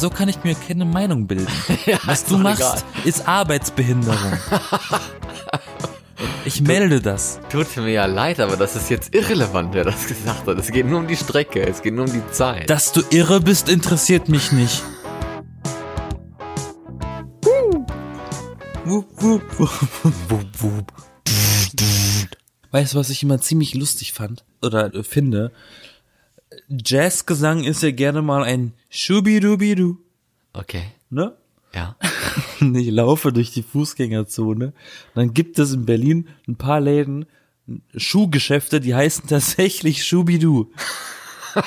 [0.00, 1.46] so kann ich mir keine Meinung bilden.
[2.06, 2.82] Was ist du machst, egal.
[3.04, 4.18] ist Arbeitsbehinderung.
[6.44, 7.38] Ich melde das.
[7.50, 10.58] Tut mir ja leid, aber das ist jetzt irrelevant, wer das gesagt hat.
[10.58, 12.68] Es geht nur um die Strecke, es geht nur um die Zeit.
[12.68, 14.82] Dass du irre bist, interessiert mich nicht.
[22.70, 25.52] Weißt du, was ich immer ziemlich lustig fand oder finde?
[26.70, 29.96] Jazzgesang ist ja gerne mal ein Schubidubidu,
[30.52, 31.34] okay, ne?
[31.74, 31.96] ja.
[32.60, 34.72] Ich laufe durch die Fußgängerzone.
[35.14, 37.24] Dann gibt es in Berlin ein paar Läden,
[37.96, 40.70] Schuhgeschäfte, die heißen tatsächlich Schubidu.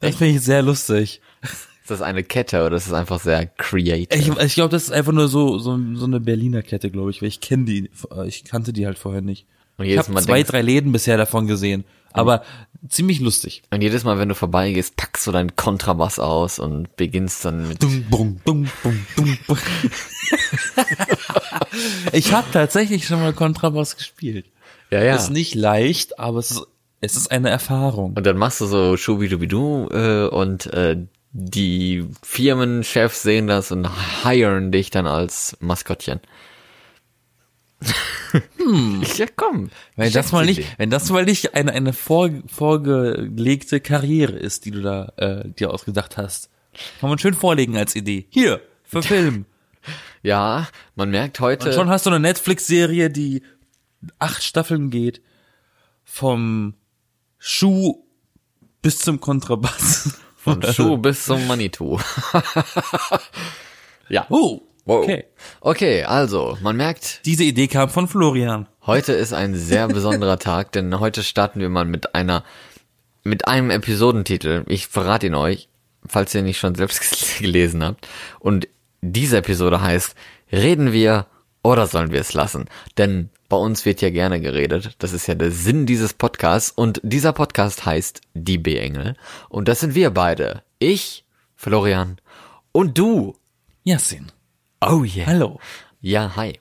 [0.00, 1.20] Das finde ich sehr lustig.
[1.42, 4.16] Ist das eine Kette oder ist das einfach sehr creative?
[4.16, 7.20] Ich, ich glaube, das ist einfach nur so, so, so eine Berliner Kette, glaube ich,
[7.20, 7.90] weil ich kenne die,
[8.26, 9.46] ich kannte die halt vorher nicht.
[9.76, 12.42] Und Ich habe zwei, denkst- drei Läden bisher davon gesehen, aber
[12.88, 13.62] ziemlich lustig.
[13.70, 17.82] Und jedes Mal, wenn du vorbeigehst, packst du deinen Kontrabass aus und beginnst dann mit.
[17.82, 19.58] Dum, bum, dum, bum, dum, bum.
[22.12, 24.46] ich habe tatsächlich schon mal Kontrabass gespielt.
[24.90, 25.16] Ja, ja.
[25.16, 26.66] Ist nicht leicht, aber es ist,
[27.00, 28.14] es ist eine Erfahrung.
[28.14, 30.96] Und dann machst du so Schubidubidu äh, und äh,
[31.32, 33.88] die Firmenchefs sehen das und
[34.24, 36.20] hiren dich dann als Maskottchen.
[38.58, 39.02] Hm.
[39.16, 39.70] Ja, komm.
[39.96, 44.70] Wenn das mal nicht, wenn das mal nicht eine, eine vor, vorgelegte Karriere ist, die
[44.70, 46.50] du da äh, dir ausgedacht hast,
[47.00, 48.26] kann man schön vorlegen als Idee.
[48.28, 49.46] Hier, für Film.
[50.22, 51.68] Ja, man merkt heute.
[51.68, 53.42] Und schon hast du eine Netflix-Serie, die
[54.18, 55.22] acht Staffeln geht,
[56.04, 56.74] vom
[57.38, 58.04] Schuh
[58.82, 60.18] bis zum Kontrabass.
[60.36, 61.98] Von Schuh bis zum Manitou.
[64.08, 64.26] ja.
[64.28, 65.02] Oh, Wow.
[65.04, 65.24] okay.
[65.60, 68.66] Okay, also, man merkt, Diese Idee kam von Florian.
[68.86, 72.42] heute ist ein sehr besonderer Tag, denn heute starten wir mal mit einer,
[73.22, 74.64] mit einem Episodentitel.
[74.66, 75.68] Ich verrate ihn euch,
[76.06, 78.08] falls ihr nicht schon selbst gelesen habt.
[78.40, 78.66] Und
[79.02, 80.14] diese Episode heißt,
[80.50, 81.26] reden wir
[81.62, 82.64] oder sollen wir es lassen?
[82.96, 84.94] Denn bei uns wird ja gerne geredet.
[85.00, 86.70] Das ist ja der Sinn dieses Podcasts.
[86.70, 89.16] Und dieser Podcast heißt Die B-Engel.
[89.50, 90.62] Und das sind wir beide.
[90.78, 91.26] Ich,
[91.56, 92.18] Florian,
[92.72, 93.36] und du.
[93.84, 94.32] Yasin.
[94.80, 95.26] Oh yeah.
[95.26, 95.58] Hallo.
[96.00, 96.60] Ja, hi.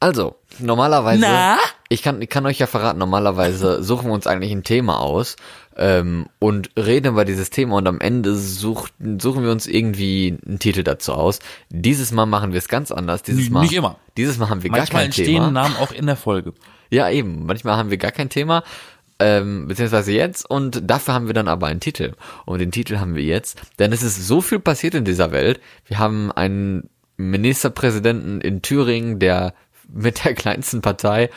[0.00, 1.20] Also, normalerweise.
[1.20, 1.58] Na?
[1.88, 5.36] Ich kann, ich kann euch ja verraten, normalerweise suchen wir uns eigentlich ein Thema aus
[5.76, 10.58] ähm, und reden über dieses Thema und am Ende sucht, suchen wir uns irgendwie einen
[10.58, 11.38] Titel dazu aus.
[11.70, 13.22] Dieses Mal machen wir es ganz anders.
[13.22, 13.98] Dieses Mal, nicht immer.
[14.16, 15.50] Dieses Mal haben wir gar Manchmal kein entstehen Thema.
[15.50, 16.54] Namen auch in der Folge.
[16.90, 17.44] Ja, eben.
[17.44, 18.64] Manchmal haben wir gar kein Thema,
[19.18, 22.14] ähm, beziehungsweise jetzt und dafür haben wir dann aber einen Titel.
[22.46, 25.60] Und den Titel haben wir jetzt, denn es ist so viel passiert in dieser Welt.
[25.84, 26.88] Wir haben einen
[27.18, 29.52] Ministerpräsidenten in Thüringen, der
[29.88, 31.30] mit der kleinsten Partei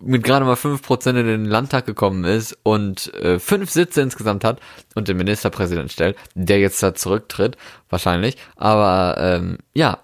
[0.00, 4.44] mit gerade mal fünf Prozent in den Landtag gekommen ist und äh, fünf Sitze insgesamt
[4.44, 4.60] hat
[4.94, 7.56] und den Ministerpräsidenten stellt, der jetzt da zurücktritt,
[7.90, 8.36] wahrscheinlich.
[8.56, 9.98] Aber ähm, ja,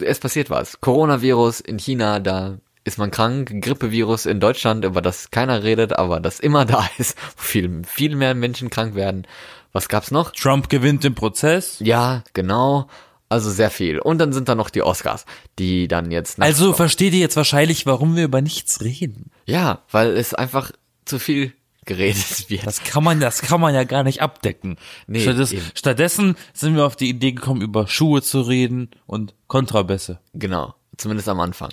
[0.00, 0.80] es passiert was.
[0.80, 3.60] Coronavirus in China, da ist man krank.
[3.60, 8.16] Grippevirus in Deutschland, über das keiner redet, aber das immer da ist, wo viel, viel
[8.16, 9.26] mehr Menschen krank werden.
[9.72, 10.32] Was gab's noch?
[10.32, 11.76] Trump gewinnt den Prozess.
[11.80, 12.88] Ja, genau.
[13.28, 13.98] Also sehr viel.
[13.98, 15.26] Und dann sind da noch die Oscars,
[15.58, 16.40] die dann jetzt.
[16.40, 19.30] Also versteht ihr jetzt wahrscheinlich, warum wir über nichts reden.
[19.46, 20.72] ja, weil es einfach
[21.04, 21.52] zu viel
[21.84, 22.66] geredet wird.
[22.66, 24.76] Das kann man, das kann man ja gar nicht abdecken.
[25.06, 30.20] Nee, Stattdessen, stattdessen sind wir auf die Idee gekommen, über Schuhe zu reden und Kontrabässe.
[30.34, 30.74] Genau.
[30.98, 31.70] Zumindest am Anfang.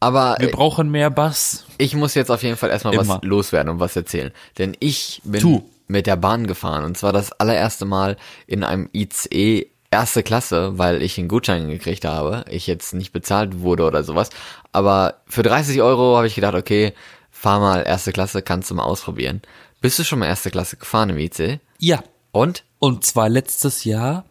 [0.00, 1.66] Aber Wir äh, brauchen mehr Bass.
[1.78, 3.20] Ich muss jetzt auf jeden Fall erstmal was Immer.
[3.22, 4.30] loswerden und was erzählen.
[4.56, 5.62] Denn ich bin Tu.
[5.88, 8.16] mit der Bahn gefahren und zwar das allererste Mal
[8.46, 12.44] in einem ICE erste Klasse, weil ich einen Gutschein gekriegt habe.
[12.50, 14.30] Ich jetzt nicht bezahlt wurde oder sowas.
[14.72, 16.92] Aber für 30 Euro habe ich gedacht, okay,
[17.30, 19.42] fahr mal erste Klasse, kannst du mal ausprobieren.
[19.80, 21.60] Bist du schon mal erste Klasse gefahren im ICE?
[21.78, 22.02] Ja.
[22.32, 22.64] Und?
[22.78, 24.24] Und zwar letztes Jahr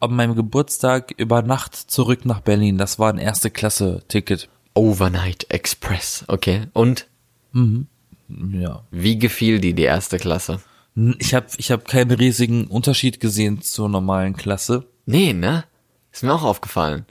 [0.00, 2.78] an meinem Geburtstag über Nacht zurück nach Berlin.
[2.78, 4.48] Das war ein erste Klasse Ticket.
[4.74, 6.24] Overnight Express.
[6.28, 6.62] Okay.
[6.72, 7.06] Und?
[7.52, 8.82] Ja.
[8.90, 10.60] Wie gefiel dir die erste Klasse?
[10.94, 14.86] Ich habe ich hab keinen riesigen Unterschied gesehen zur normalen Klasse.
[15.06, 15.64] Nee, ne?
[16.12, 17.06] Ist mir auch aufgefallen.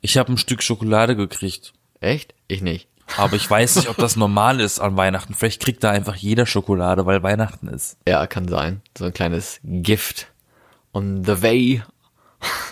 [0.00, 1.72] Ich habe ein Stück Schokolade gekriegt.
[2.00, 2.34] Echt?
[2.48, 2.88] Ich nicht.
[3.16, 5.34] Aber ich weiß nicht, ob das normal ist an Weihnachten.
[5.34, 7.98] Vielleicht kriegt da einfach jeder Schokolade, weil Weihnachten ist.
[8.08, 8.80] Ja, kann sein.
[8.96, 10.28] So ein kleines Gift
[10.92, 11.82] on the way.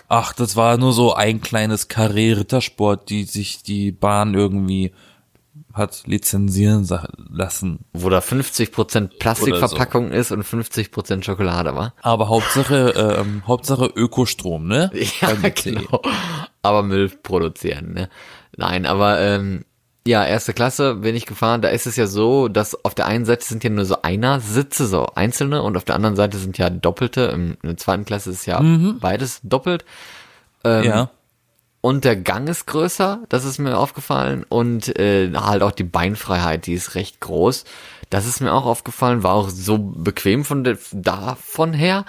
[0.08, 4.92] Ach, das war nur so ein kleines Karree Rittersport, die sich die Bahn irgendwie
[5.80, 6.88] hat lizenzieren
[7.32, 7.80] lassen.
[7.92, 11.94] Wo da 50% Plastikverpackung ist und 50% Schokolade, war.
[12.02, 14.90] Aber Hauptsache, ähm, Hauptsache Ökostrom, ne?
[15.20, 16.00] Ja, genau.
[16.62, 18.08] Aber Müll produzieren, ne?
[18.56, 19.64] Nein, aber ähm,
[20.06, 21.60] Ja, erste Klasse bin ich gefahren.
[21.62, 24.40] Da ist es ja so, dass auf der einen Seite sind ja nur so einer
[24.40, 27.22] Sitze, so einzelne, und auf der anderen Seite sind ja doppelte.
[27.34, 28.62] In der zweiten Klasse ist ja
[29.00, 29.84] beides doppelt.
[30.64, 31.10] Ähm, ja.
[31.80, 34.44] Und der Gang ist größer, das ist mir aufgefallen.
[34.48, 37.64] Und äh, halt auch die Beinfreiheit, die ist recht groß.
[38.10, 42.04] Das ist mir auch aufgefallen, war auch so bequem von der, davon her.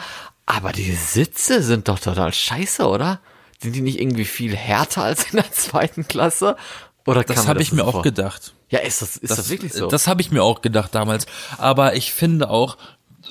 [0.46, 3.22] Aber die Sitze sind doch total scheiße, oder?
[3.60, 6.58] Sind die nicht irgendwie viel härter als in der zweiten Klasse?
[7.06, 8.02] Oder Das habe ich mir auch vor?
[8.02, 8.54] gedacht.
[8.70, 9.88] Ja, ist das, ist das, wirklich so?
[9.88, 11.26] Das habe ich mir auch gedacht damals.
[11.58, 12.78] Aber ich finde auch,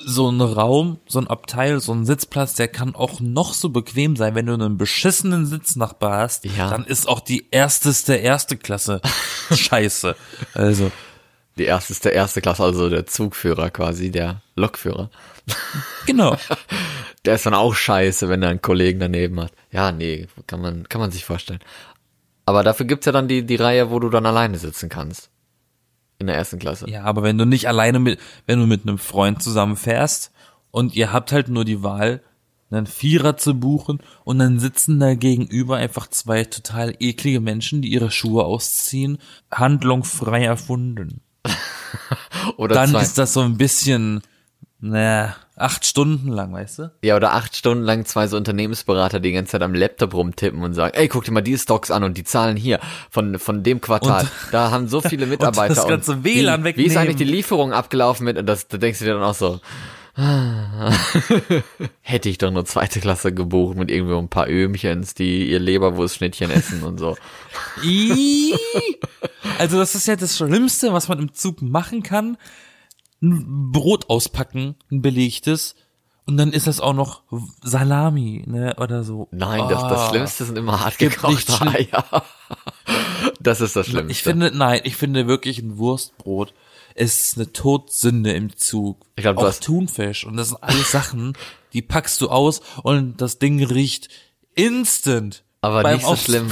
[0.05, 4.15] so ein Raum, so ein Abteil, so ein Sitzplatz, der kann auch noch so bequem
[4.15, 4.35] sein.
[4.35, 6.69] Wenn du einen beschissenen Sitznachbar hast, Ja.
[6.69, 9.01] dann ist auch die ersteste erste Klasse
[9.51, 10.15] scheiße.
[10.53, 10.91] Also,
[11.57, 15.09] die erste ist der erste Klasse, also der Zugführer quasi, der Lokführer.
[16.05, 16.37] genau.
[17.25, 19.51] Der ist dann auch scheiße, wenn er einen Kollegen daneben hat.
[19.71, 21.59] Ja, nee, kann man, kann man sich vorstellen.
[22.47, 25.29] Aber dafür gibt's ja dann die, die Reihe, wo du dann alleine sitzen kannst.
[26.21, 26.87] In der ersten Klasse.
[26.87, 30.31] Ja, aber wenn du nicht alleine mit, wenn du mit einem Freund zusammen fährst
[30.69, 32.21] und ihr habt halt nur die Wahl,
[32.69, 37.89] einen Vierer zu buchen und dann sitzen da gegenüber einfach zwei total eklige Menschen, die
[37.89, 39.17] ihre Schuhe ausziehen,
[39.51, 41.21] handlungsfrei erfunden.
[42.57, 43.01] Oder Dann zwei.
[43.01, 44.21] ist das so ein bisschen,
[44.79, 46.91] naja, acht Stunden lang, weißt du?
[47.03, 50.73] Ja, oder acht Stunden lang zwei so Unternehmensberater die ganze Zeit am Laptop rumtippen und
[50.73, 52.79] sagen, ey, guck dir mal die Stocks an und die Zahlen hier
[53.09, 54.21] von, von dem Quartal.
[54.23, 55.75] Und- da haben so viele Mitarbeiter.
[55.75, 56.97] das ganze WLAN wie, wie ist wegnehmen.
[56.97, 58.37] eigentlich die Lieferung abgelaufen mit?
[58.37, 59.59] Und das, da denkst du dir dann auch so,
[62.01, 66.51] hätte ich doch nur zweite Klasse gebucht mit irgendwie ein paar Öhmchens, die ihr Leberwurstschnittchen
[66.51, 67.15] essen und so.
[69.57, 72.37] Also das ist ja das Schlimmste, was man im Zug machen kann.
[73.21, 75.75] Ein Brot auspacken, ein belegtes,
[76.25, 77.21] und dann ist das auch noch
[77.63, 79.27] Salami, ne, oder so.
[79.31, 80.09] Nein, das, das Ah.
[80.09, 82.23] Schlimmste sind immer hart gekochte Eier.
[83.39, 84.11] Das ist das Schlimmste.
[84.11, 86.53] Ich finde, nein, ich finde wirklich ein Wurstbrot
[86.95, 89.05] ist eine Todsünde im Zug.
[89.15, 91.33] Ich glaub, du auch hast- Thunfisch und das sind alles Sachen,
[91.73, 94.09] die packst du aus und das Ding riecht
[94.55, 95.43] instant.
[95.61, 96.47] Aber nicht so schlimm.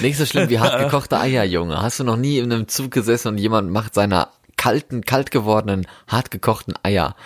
[0.00, 1.80] Nicht so schlimm wie hart gekochte Eier, Junge.
[1.80, 4.28] Hast du noch nie in einem Zug gesessen und jemand macht seine
[4.60, 7.16] kalten, kalt gewordenen, hart gekochten Eier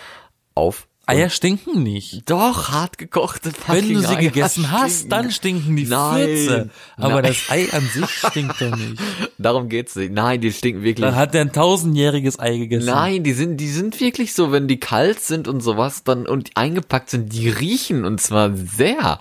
[0.53, 0.87] auf?
[1.05, 2.29] Eier stinken nicht.
[2.31, 5.09] Doch, hart gekochte Wenn du sie Eier gegessen hast, stinken.
[5.09, 6.25] dann stinken die Nein.
[6.25, 6.69] Fürze.
[6.95, 7.23] Aber Nein.
[7.25, 9.01] das Ei an sich stinkt doch nicht.
[9.37, 10.13] Darum geht's nicht.
[10.13, 11.05] Nein, die stinken wirklich.
[11.05, 12.85] Dann hat er ein tausendjähriges Ei gegessen.
[12.85, 16.51] Nein, die sind, die sind wirklich so, wenn die kalt sind und sowas, dann und
[16.55, 19.19] eingepackt sind, die riechen und zwar sehr.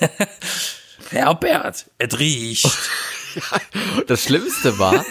[1.10, 2.70] Herbert, es riecht.
[4.06, 5.04] Das Schlimmste war,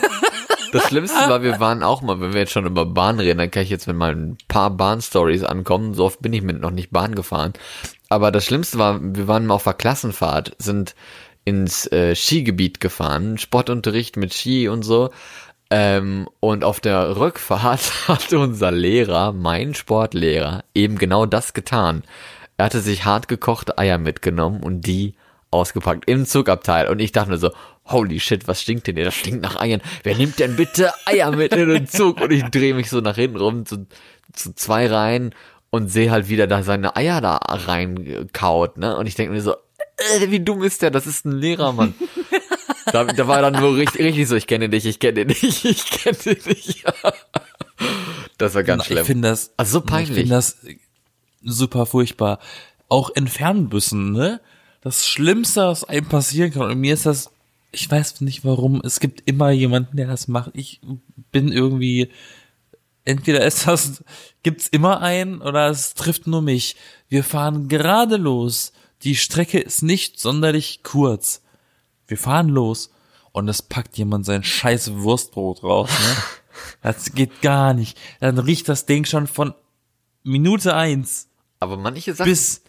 [0.76, 3.50] das Schlimmste war, wir waren auch mal, wenn wir jetzt schon über Bahn reden, dann
[3.50, 5.94] kann ich jetzt mit mal ein paar Bahnstories ankommen.
[5.94, 7.54] So oft bin ich mit noch nicht Bahn gefahren.
[8.10, 10.94] Aber das Schlimmste war, wir waren mal auf der Klassenfahrt, sind
[11.46, 15.12] ins äh, Skigebiet gefahren, Sportunterricht mit Ski und so.
[15.70, 22.04] Ähm, und auf der Rückfahrt hat unser Lehrer, mein Sportlehrer, eben genau das getan.
[22.58, 25.16] Er hatte sich hart gekochte Eier mitgenommen und die
[25.52, 26.90] ausgepackt im Zugabteil.
[26.90, 27.52] Und ich dachte mir so,
[27.86, 29.06] holy shit, was stinkt denn hier?
[29.06, 29.82] Das stinkt nach Eiern.
[30.04, 32.22] Wer nimmt denn bitte Eier mit in den Zug?
[32.22, 33.86] Und ich drehe mich so nach hinten rum zu,
[34.34, 35.34] zu zwei Reihen
[35.70, 38.96] und sehe halt wieder da seine Eier da reinkaut, ne?
[38.98, 40.92] Und ich denke mir so, äh, wie dumm ist der?
[40.92, 41.94] Das ist ein Lehrer, Mann.
[42.92, 45.86] Da, da war dann nur richtig, richtig so, ich kenne dich, ich kenne dich, ich
[45.90, 46.86] kenne dich.
[48.38, 49.06] Das war ganz Ich schlimm.
[49.06, 50.16] finde das, Also so ich peinlich.
[50.16, 50.58] finde das
[51.44, 52.40] super furchtbar.
[52.88, 54.40] Auch in Fernbussen, ne?
[54.82, 56.70] Das Schlimmste, was einem passieren kann.
[56.70, 57.32] Und mir ist das,
[57.76, 60.52] ich weiß nicht warum, es gibt immer jemanden, der das macht.
[60.54, 60.82] Ich
[61.32, 62.10] bin irgendwie,
[63.04, 64.04] entweder ist das,
[64.44, 66.78] gibt's immer einen oder es trifft nur mich.
[67.10, 68.72] Wir fahren gerade los.
[69.04, 71.42] Die Strecke ist nicht sonderlich kurz.
[72.08, 72.92] Wir fahren los
[73.32, 76.16] und es packt jemand sein scheiß Wurstbrot raus, ne?
[76.82, 77.98] Das geht gar nicht.
[78.22, 79.54] Dann riecht das Ding schon von
[80.24, 81.28] Minute eins
[81.60, 82.62] Aber manche Sachen, bis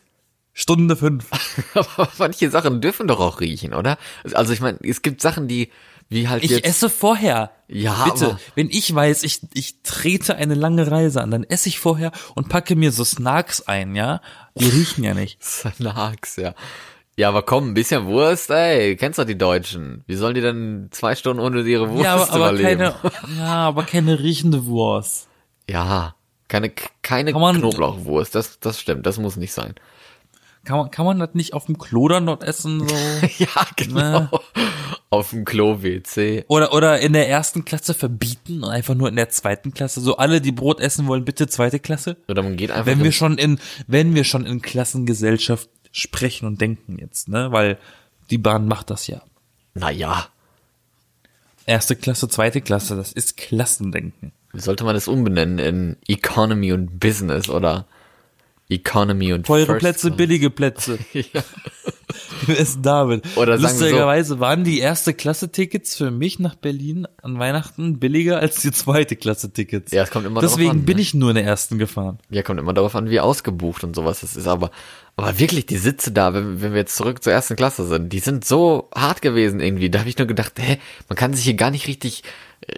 [0.58, 1.26] Stunde fünf.
[1.74, 3.98] aber manche Sachen dürfen doch auch riechen, oder?
[4.32, 5.70] Also ich meine, es gibt Sachen, die,
[6.08, 6.64] wie halt Ich jetzt.
[6.64, 7.50] esse vorher.
[7.68, 11.68] Ja, Bitte, aber- wenn ich weiß, ich, ich trete eine lange Reise an, dann esse
[11.68, 14.22] ich vorher und packe mir so Snacks ein, ja?
[14.54, 15.44] Die riechen ja nicht.
[15.44, 16.54] Snacks, ja.
[17.18, 18.96] Ja, aber komm, ein bisschen Wurst, ey.
[18.96, 20.04] Kennst doch die Deutschen.
[20.06, 22.78] Wie sollen die denn zwei Stunden ohne ihre Wurst Ja, aber, aber überleben?
[22.78, 22.94] keine,
[23.38, 25.28] ja, aber keine riechende Wurst.
[25.68, 26.14] Ja,
[26.48, 26.70] keine,
[27.02, 28.34] keine Knoblauchwurst.
[28.34, 29.04] Das, das stimmt.
[29.04, 29.74] Das muss nicht sein.
[30.66, 32.94] Kann man, kann man das nicht auf dem Klo dann dort essen, so?
[33.38, 34.28] ja, genau.
[35.10, 36.44] Auf dem Klo WC.
[36.48, 40.00] Oder, oder in der ersten Klasse verbieten und einfach nur in der zweiten Klasse.
[40.00, 42.16] So alle, die Brot essen wollen, bitte zweite Klasse.
[42.28, 46.60] Oder man geht einfach Wenn wir schon in, wenn wir schon in Klassengesellschaft sprechen und
[46.60, 47.78] denken jetzt, ne, weil
[48.30, 49.22] die Bahn macht das ja.
[49.74, 50.26] Naja.
[51.64, 54.32] Erste Klasse, zweite Klasse, das ist Klassendenken.
[54.52, 57.86] Wie sollte man das umbenennen in Economy und Business oder
[58.68, 60.16] Economy und Teure First Plätze, Class?
[60.16, 60.98] billige Plätze.
[61.12, 61.22] ja.
[62.46, 63.24] Wer ist David?
[63.36, 67.98] Oder wir so- Lustigerweise waren die erste Klasse Tickets für mich nach Berlin an Weihnachten
[67.98, 69.92] billiger als die zweite Klasse Tickets.
[69.92, 71.02] Ja, es kommt immer darauf Deswegen an, bin ne?
[71.02, 72.18] ich nur in der ersten gefahren.
[72.30, 74.46] Ja, kommt immer darauf an, wie ausgebucht und sowas es ist.
[74.46, 74.70] Aber,
[75.16, 78.20] aber wirklich, die Sitze da, wenn, wenn wir jetzt zurück zur ersten Klasse sind, die
[78.20, 79.90] sind so hart gewesen irgendwie.
[79.90, 82.22] Da habe ich nur gedacht, hä, man kann sich hier gar nicht richtig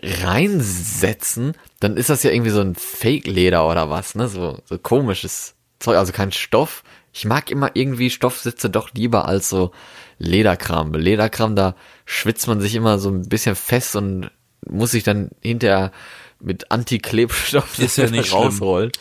[0.02, 1.54] reinsetzen.
[1.80, 4.28] Dann ist das ja irgendwie so ein Fake-Leder oder was, ne?
[4.28, 6.82] So, so komisches Zeug, also kein Stoff.
[7.12, 9.72] Ich mag immer irgendwie Stoffsitze doch lieber als so
[10.18, 10.92] Lederkram.
[10.94, 14.30] Lederkram, da schwitzt man sich immer so ein bisschen fest und
[14.68, 15.92] muss sich dann hinterher
[16.40, 18.42] mit Antiklebstoff Ist ja nicht schlimm.
[18.42, 18.92] rausrollen.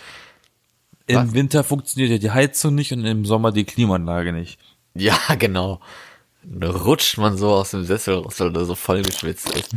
[1.07, 4.59] Im Winter funktioniert ja die Heizung nicht und im Sommer die Klimaanlage nicht.
[4.93, 5.79] Ja, genau.
[6.43, 9.75] Dann rutscht man so aus dem Sessel raus, weil er so voll geschwitzt ist.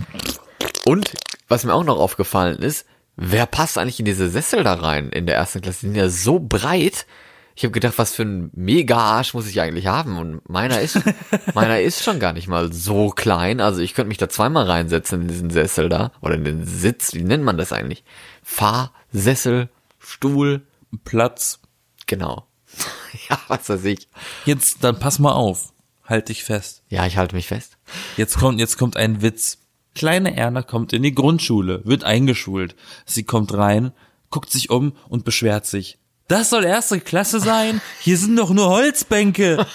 [0.84, 1.12] Und
[1.48, 2.86] was mir auch noch aufgefallen ist,
[3.20, 5.80] wer passt eigentlich in diese Sessel da rein in der ersten Klasse?
[5.80, 7.06] Die sind ja so breit.
[7.54, 10.16] Ich habe gedacht, was für ein Mega-Arsch muss ich eigentlich haben?
[10.16, 10.98] Und meiner ist,
[11.54, 13.60] meiner ist schon gar nicht mal so klein.
[13.60, 16.12] Also ich könnte mich da zweimal reinsetzen in diesen Sessel da.
[16.22, 18.02] Oder in den Sitz, wie nennt man das eigentlich?
[18.42, 20.62] Fahrsessel, Stuhl,
[21.04, 21.60] Platz.
[22.06, 22.46] genau.
[23.28, 24.08] ja, was weiß ich.
[24.46, 25.74] Jetzt, dann pass mal auf.
[26.04, 26.82] Halt dich fest.
[26.88, 27.76] Ja, ich halte mich fest.
[28.16, 29.58] Jetzt kommt, jetzt kommt ein Witz.
[30.00, 32.74] Kleine Erna kommt in die Grundschule, wird eingeschult.
[33.04, 33.92] Sie kommt rein,
[34.30, 35.98] guckt sich um und beschwert sich.
[36.26, 37.82] Das soll erste Klasse sein?
[38.00, 39.66] Hier sind doch nur Holzbänke.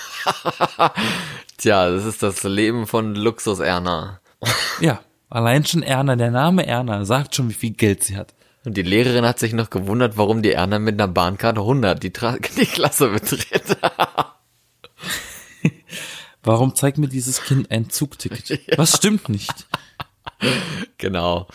[1.60, 4.20] Tja, das ist das Leben von Luxus Erna.
[4.82, 8.34] Ja, allein schon Erna, der Name Erna sagt schon, wie viel Geld sie hat.
[8.63, 12.12] Und die Lehrerin hat sich noch gewundert, warum die Erna mit einer Bahnkarte 100 die,
[12.12, 13.77] Tra die Klasse betritt.
[16.41, 18.75] Warum zeigt mir dieses Kind ein Zugticket?
[18.75, 19.67] Was stimmt nicht?
[20.97, 21.47] genau.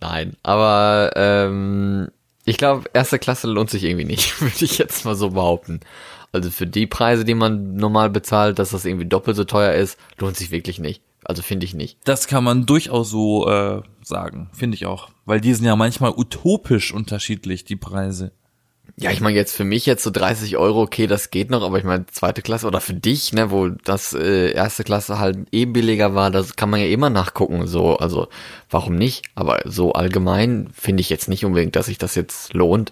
[0.00, 2.08] Nein, aber ähm,
[2.44, 5.80] ich glaube, erste Klasse lohnt sich irgendwie nicht, würde ich jetzt mal so behaupten.
[6.32, 9.98] Also für die Preise, die man normal bezahlt, dass das irgendwie doppelt so teuer ist,
[10.18, 11.02] lohnt sich wirklich nicht.
[11.24, 11.98] Also finde ich nicht.
[12.04, 15.08] Das kann man durchaus so äh, sagen, finde ich auch.
[15.24, 18.32] Weil die sind ja manchmal utopisch unterschiedlich, die Preise.
[19.00, 21.78] Ja, ich meine jetzt für mich jetzt so 30 Euro, okay, das geht noch, aber
[21.78, 25.66] ich meine zweite Klasse oder für dich, ne, wo das äh, erste Klasse halt eh
[25.66, 28.26] billiger war, das kann man ja immer nachgucken, so, also
[28.70, 29.24] warum nicht?
[29.36, 32.90] Aber so allgemein finde ich jetzt nicht unbedingt, dass sich das jetzt lohnt.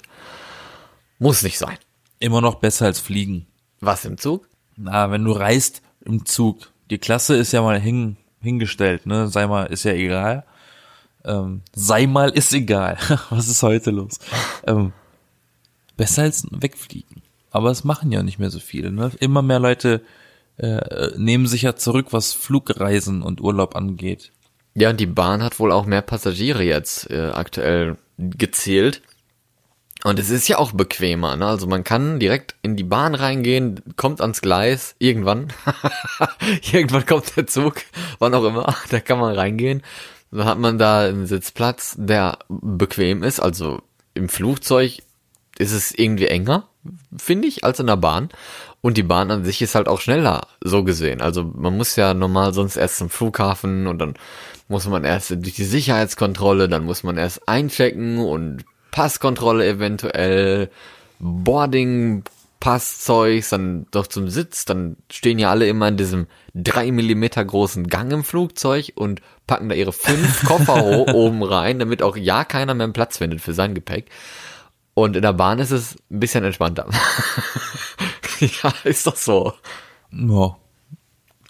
[1.18, 1.76] Muss nicht sein.
[2.20, 3.46] Immer noch besser als fliegen.
[3.80, 4.46] Was im Zug?
[4.76, 9.26] Na, wenn du reist im Zug, die Klasse ist ja mal hin, hingestellt, ne?
[9.26, 10.44] Sei mal, ist ja egal.
[11.24, 12.96] Ähm, sei mal ist egal.
[13.30, 14.20] Was ist heute los?
[14.68, 14.92] Ähm,
[15.96, 17.22] besser als wegfliegen.
[17.50, 18.92] Aber es machen ja nicht mehr so viele.
[18.92, 19.12] Ne?
[19.20, 20.02] Immer mehr Leute
[20.58, 24.32] äh, nehmen sich ja zurück, was Flugreisen und Urlaub angeht.
[24.74, 29.02] Ja, und die Bahn hat wohl auch mehr Passagiere jetzt äh, aktuell gezählt.
[30.04, 31.46] Und es ist ja auch bequemer, ne?
[31.46, 35.52] Also man kann direkt in die Bahn reingehen, kommt ans Gleis, irgendwann.
[36.72, 37.76] irgendwann kommt der Zug,
[38.18, 39.82] wann auch immer, da kann man reingehen.
[40.30, 43.40] Dann hat man da einen Sitzplatz, der bequem ist.
[43.40, 43.80] Also
[44.12, 44.98] im Flugzeug
[45.58, 46.68] ist es irgendwie enger,
[47.16, 48.28] finde ich, als in der Bahn.
[48.80, 51.20] Und die Bahn an sich ist halt auch schneller, so gesehen.
[51.20, 54.14] Also man muss ja normal sonst erst zum Flughafen und dann
[54.68, 60.70] muss man erst durch die Sicherheitskontrolle, dann muss man erst einchecken und Passkontrolle eventuell,
[61.18, 62.24] Boarding,
[62.60, 67.86] Passzeugs, dann doch zum Sitz, dann stehen ja alle immer in diesem drei Millimeter großen
[67.88, 70.84] Gang im Flugzeug und packen da ihre fünf Koffer
[71.14, 74.06] oben rein, damit auch ja keiner mehr Platz findet für sein Gepäck.
[74.98, 76.86] Und in der Bahn ist es ein bisschen entspannter.
[78.40, 79.52] ja, ist doch so.
[80.10, 80.56] Ja.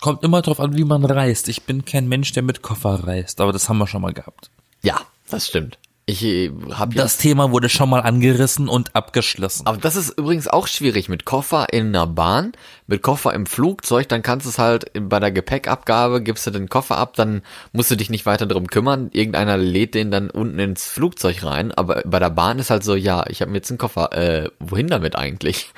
[0.01, 1.49] Kommt immer drauf an, wie man reist.
[1.49, 4.51] Ich bin kein Mensch, der mit Koffer reist, aber das haben wir schon mal gehabt.
[4.83, 5.01] Ja,
[5.31, 5.79] das stimmt.
[6.09, 6.23] Ich
[6.71, 9.67] habe ja Das Thema wurde schon mal angerissen und abgeschlossen.
[9.67, 12.53] Aber das ist übrigens auch schwierig mit Koffer in einer Bahn,
[12.87, 16.69] mit Koffer im Flugzeug, dann kannst du es halt bei der Gepäckabgabe, gibst du den
[16.69, 20.61] Koffer ab, dann musst du dich nicht weiter drum kümmern, irgendeiner lädt den dann unten
[20.61, 23.73] ins Flugzeug rein, aber bei der Bahn ist halt so, ja, ich habe mir jetzt
[23.73, 25.73] einen Koffer, äh, wohin damit eigentlich?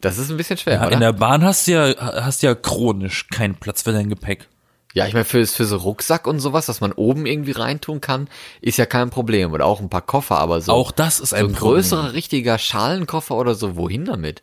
[0.00, 2.56] Das ist ein bisschen schwer, Ja, in der Bahn hast du ja, hast du ja
[2.56, 4.48] chronisch keinen Platz für dein Gepäck.
[4.92, 8.28] Ja, ich meine, für, für so Rucksack und sowas, was man oben irgendwie reintun kann,
[8.60, 9.52] ist ja kein Problem.
[9.52, 11.74] Oder auch ein paar Koffer, aber so, Auch das ist so ein ein Problem.
[11.74, 14.42] größerer, richtiger Schalenkoffer oder so, wohin damit?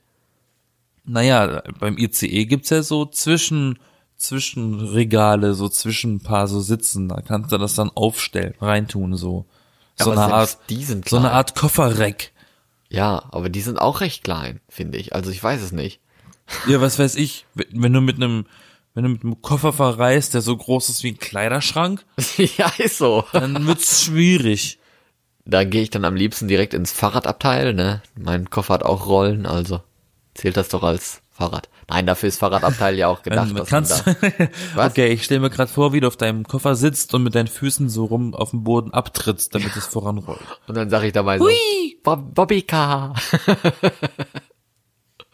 [1.04, 3.80] Naja, beim ICE gibt's ja so zwischen,
[4.18, 7.08] Zwischenregale, so zwischen ein paar so Sitzen.
[7.10, 9.46] Da kannst du das dann aufstellen, reintun, so.
[9.96, 11.32] So Aber eine Art, die sind so eine.
[11.32, 12.32] Art Kofferreck.
[12.90, 15.14] Ja, aber die sind auch recht klein, finde ich.
[15.14, 16.00] Also ich weiß es nicht.
[16.68, 18.46] Ja, was weiß ich, wenn du mit einem,
[18.98, 22.04] wenn du mit einem Koffer verreist, der so groß ist wie ein Kleiderschrank,
[22.58, 23.26] ja, ist so.
[23.32, 24.80] dann wird's schwierig.
[25.46, 28.02] Da gehe ich dann am liebsten direkt ins Fahrradabteil, ne?
[28.16, 29.82] Mein Koffer hat auch Rollen, also
[30.34, 31.70] zählt das doch als Fahrrad.
[31.88, 33.52] Nein, dafür ist Fahrradabteil ja auch gedacht.
[33.52, 37.14] Ähm, kannst, da, okay, ich stelle mir gerade vor, wie du auf deinem Koffer sitzt
[37.14, 40.40] und mit deinen Füßen so rum auf dem Boden abtrittst, damit es voranrollt.
[40.66, 41.48] und dann sage ich dabei so,
[42.02, 43.14] Bob Bobbycar.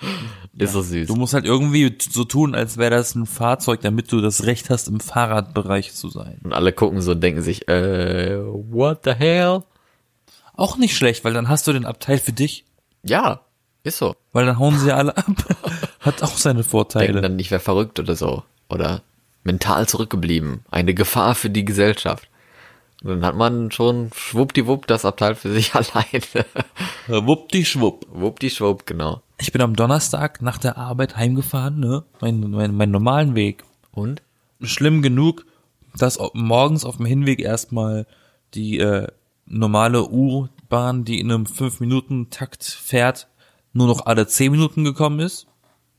[0.57, 1.07] ist so süß.
[1.07, 4.69] Du musst halt irgendwie so tun, als wäre das ein Fahrzeug, damit du das Recht
[4.69, 6.39] hast, im Fahrradbereich zu sein.
[6.43, 9.63] Und alle gucken so und denken sich, äh, what the hell?
[10.55, 12.65] Auch nicht schlecht, weil dann hast du den Abteil für dich,
[13.03, 13.41] Ja,
[13.83, 14.15] ist so.
[14.31, 15.25] weil dann hauen sie ja alle ab.
[15.99, 17.21] Hat auch seine Denken Vorteile.
[17.21, 18.43] dann, ich wäre verrückt oder so.
[18.69, 19.01] Oder
[19.43, 20.63] mental zurückgeblieben.
[20.69, 22.29] Eine Gefahr für die Gesellschaft.
[23.03, 26.45] Und dann hat man schon schwuppdiwupp das Abteil für sich alleine.
[27.07, 28.05] Wuppdischwupp.
[28.09, 29.21] Wuppdischwupp, genau.
[29.43, 32.05] Ich bin am Donnerstag nach der Arbeit heimgefahren, ne?
[32.21, 33.65] Mein, mein, mein normalen Weg.
[33.91, 34.21] Und?
[34.61, 35.45] Schlimm genug,
[35.97, 38.07] dass morgens auf dem Hinweg erstmal
[38.53, 39.09] die äh,
[39.45, 43.27] normale U-Bahn, die in einem 5-Minuten-Takt fährt,
[43.73, 45.47] nur noch alle 10 Minuten gekommen ist.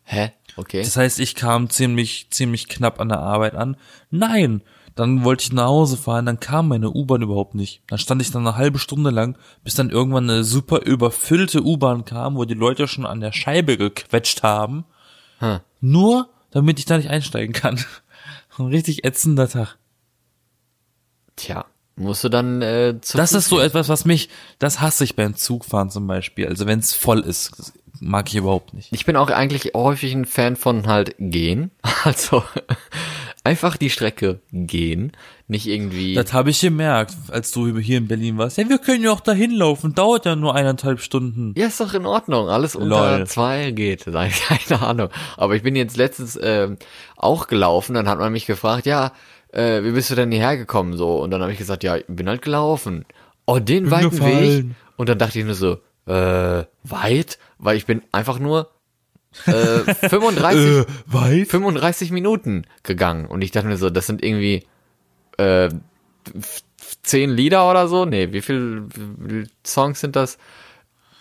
[0.05, 0.33] Hä?
[0.57, 0.83] Okay.
[0.83, 3.77] Das heißt, ich kam ziemlich, ziemlich knapp an der Arbeit an.
[4.11, 4.63] Nein!
[4.95, 7.83] Dann wollte ich nach Hause fahren, dann kam meine U-Bahn überhaupt nicht.
[7.89, 12.05] Dann stand ich dann eine halbe Stunde lang, bis dann irgendwann eine super überfüllte U-Bahn
[12.05, 14.85] kam, wo die Leute schon an der Scheibe gequetscht haben.
[15.39, 15.61] Hm.
[15.81, 17.85] Nur, damit ich da nicht einsteigen kann.
[18.59, 19.79] Ein richtig ätzender Tag.
[21.35, 21.65] Tja,
[21.97, 24.29] musst du dann äh, zu Das ist so etwas, was mich,
[24.61, 26.47] das hasse ich beim Zugfahren zum Beispiel.
[26.47, 28.93] Also wenn es voll ist, mag ich überhaupt nicht.
[28.93, 31.71] Ich bin auch eigentlich häufig ein Fan von halt gehen.
[32.05, 32.45] Also
[33.45, 35.13] einfach die Strecke gehen.
[35.47, 36.15] Nicht irgendwie.
[36.15, 38.57] Das habe ich gemerkt, als du hier in Berlin warst.
[38.57, 41.55] Ja, wir können ja auch dahin laufen, dauert ja nur eineinhalb Stunden.
[41.57, 42.49] Ja, ist doch in Ordnung.
[42.49, 43.27] Alles unter Lol.
[43.27, 44.07] zwei geht.
[44.09, 45.09] Nein, Keine Ahnung.
[45.37, 46.79] Aber ich bin jetzt letztens ähm,
[47.17, 47.95] auch gelaufen.
[47.95, 49.13] Dann hat man mich gefragt, ja,
[49.53, 50.97] äh, wie bist du denn hierher gekommen?
[50.97, 51.21] So.
[51.23, 53.05] Und dann habe ich gesagt, ja, ich bin halt gelaufen.
[53.47, 54.67] Oh, den weiten Weg.
[54.97, 57.39] Und dann dachte ich nur so, äh, weit?
[57.59, 58.71] Weil ich bin einfach nur
[59.47, 61.49] äh, 35, weit?
[61.49, 63.27] 35 Minuten gegangen.
[63.27, 64.67] Und ich dachte mir so, das sind irgendwie
[65.39, 66.63] äh, f-
[67.03, 68.05] zehn Lieder oder so.
[68.05, 68.87] Nee, wie viel
[69.19, 70.39] wie viel Songs sind das?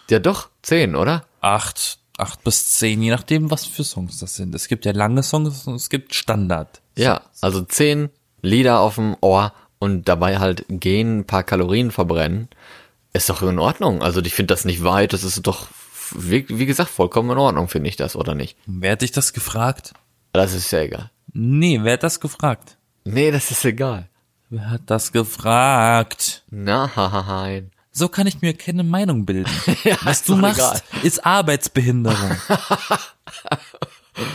[0.09, 1.25] Ja doch, zehn, oder?
[1.41, 4.53] Acht, acht bis zehn, je nachdem, was für Songs das sind.
[4.53, 6.81] Es gibt ja lange Songs und es gibt Standard.
[6.97, 8.09] Ja, also zehn
[8.41, 12.49] Lieder auf dem Ohr und dabei halt gehen, ein paar Kalorien verbrennen.
[13.13, 14.01] Ist doch in Ordnung.
[14.01, 15.67] Also ich finde das nicht weit, das ist doch,
[16.15, 18.57] wie, wie gesagt, vollkommen in Ordnung, finde ich das, oder nicht?
[18.65, 19.93] Wer hat dich das gefragt?
[20.31, 21.11] Das ist ja egal.
[21.33, 22.77] Nee, wer hat das gefragt?
[23.05, 24.07] Nee, das ist egal.
[24.49, 26.43] Wer hat das gefragt?
[26.49, 27.71] Nein.
[27.91, 29.51] So kann ich mir keine Meinung bilden.
[30.03, 30.81] Was ist du machst, egal.
[31.03, 32.31] ist Arbeitsbehinderung.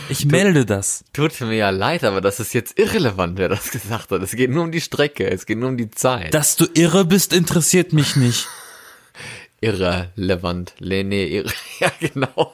[0.09, 1.05] Ich melde das.
[1.13, 4.21] Tut mir ja leid, aber das ist jetzt irrelevant, wer das gesagt hat.
[4.21, 6.33] Es geht nur um die Strecke, es geht nur um die Zeit.
[6.33, 8.47] Dass du irre bist, interessiert mich nicht.
[9.61, 10.73] Irrelevant.
[10.79, 11.51] Le- Nee, irre.
[11.79, 12.53] Ja, genau.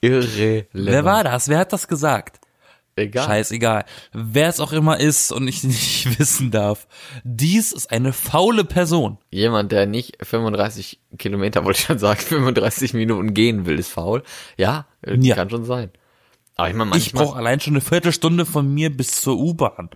[0.00, 0.66] irrelevant.
[0.72, 1.48] Wer war das?
[1.48, 2.40] Wer hat das gesagt?
[2.96, 3.26] Egal.
[3.26, 3.84] Scheißegal.
[4.12, 6.86] Wer es auch immer ist und ich nicht wissen darf.
[7.24, 9.18] Dies ist eine faule Person.
[9.30, 14.22] Jemand, der nicht 35 Kilometer, wollte ich schon sagen, 35 Minuten gehen will, ist faul.
[14.56, 15.34] Ja, Ja.
[15.34, 15.90] kann schon sein.
[16.56, 19.90] Aber ich meine, Ich manchmal, brauche allein schon eine Viertelstunde von mir bis zur U-Bahn.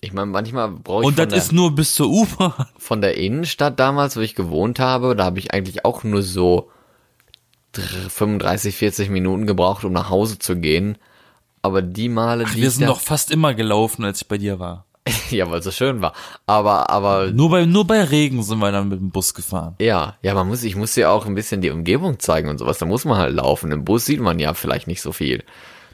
[0.00, 2.66] Ich meine, manchmal brauche ich Und das der, ist nur bis zur U-Bahn.
[2.78, 6.70] von der Innenstadt damals, wo ich gewohnt habe, da habe ich eigentlich auch nur so
[7.72, 10.96] dr- 35, 40 Minuten gebraucht, um nach Hause zu gehen.
[11.62, 14.86] Aber die Male, die Wir sind doch fast immer gelaufen, als ich bei dir war.
[15.30, 16.14] ja, weil es so schön war.
[16.46, 19.74] Aber, aber Nur bei, nur bei Regen sind wir dann mit dem Bus gefahren.
[19.80, 22.78] Ja, ja, man muss, ich muss ja auch ein bisschen die Umgebung zeigen und sowas.
[22.78, 23.72] Da muss man halt laufen.
[23.72, 25.42] Im Bus sieht man ja vielleicht nicht so viel.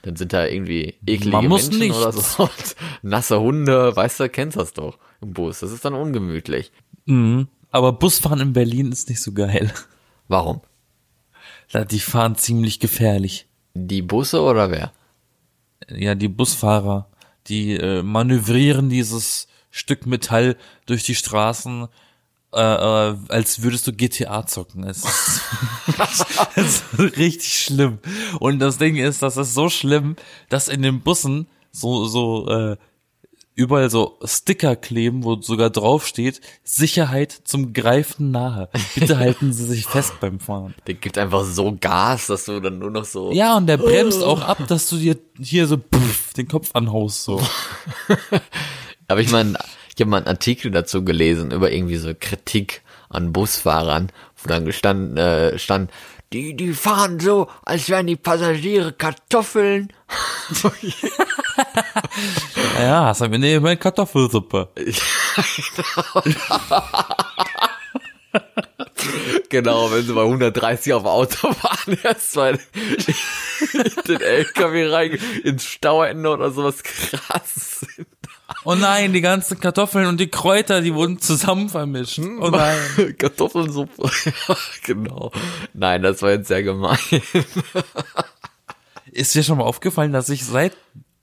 [0.07, 1.97] Dann sind da irgendwie eklige Man muss Menschen nicht.
[1.97, 2.49] oder so.
[3.03, 5.59] Nasse Hunde, weißt du, kennst das doch im Bus.
[5.59, 6.71] Das ist dann ungemütlich.
[7.07, 7.49] Mhm.
[7.73, 9.73] Aber Busfahren in Berlin ist nicht so geil.
[10.29, 10.61] Warum?
[11.91, 13.49] Die fahren ziemlich gefährlich.
[13.75, 14.93] Die Busse oder wer?
[15.89, 17.11] Ja, die Busfahrer,
[17.49, 21.89] die äh, manövrieren dieses Stück Metall durch die Straßen,
[22.57, 24.85] äh, als würdest du GTA zocken.
[24.85, 25.41] Es ist,
[26.57, 27.99] es ist richtig schlimm.
[28.41, 30.17] Und das Ding ist, das ist so schlimm,
[30.49, 32.77] dass in den Bussen so so äh,
[33.57, 38.69] überall so Sticker kleben, wo sogar drauf steht, Sicherheit zum Greifen nahe.
[38.95, 40.75] Bitte halten Sie sich fest beim Fahren.
[40.87, 43.33] Der gibt einfach so Gas, dass du dann nur noch so.
[43.33, 47.25] Ja, und der bremst auch ab, dass du dir hier so pff, den Kopf anhaust.
[47.25, 47.41] So.
[49.09, 49.59] Aber ich meine,
[49.97, 54.67] ich habe mal einen Artikel dazu gelesen über irgendwie so Kritik an Busfahrern, wo dann
[54.67, 55.91] gestanden äh, stand,
[56.35, 59.93] die, die fahren so, als wären die Passagiere Kartoffeln.
[62.79, 64.69] Ja, hast du mir meine Kartoffelsuppe.
[69.49, 72.59] Genau, wenn sie bei 130 auf der Autobahn erstmal
[74.09, 78.09] den LKW rein ins Stauende oder sowas krass sind.
[78.69, 82.19] Oh nein, die ganzen Kartoffeln und die Kräuter, die wurden zusammen vermischt.
[82.19, 83.15] Oh nein.
[83.19, 84.11] Kartoffelsuppe.
[84.85, 85.31] Genau.
[85.73, 86.99] Nein, das war jetzt sehr gemein.
[89.13, 90.73] Ist dir schon mal aufgefallen, dass ich seit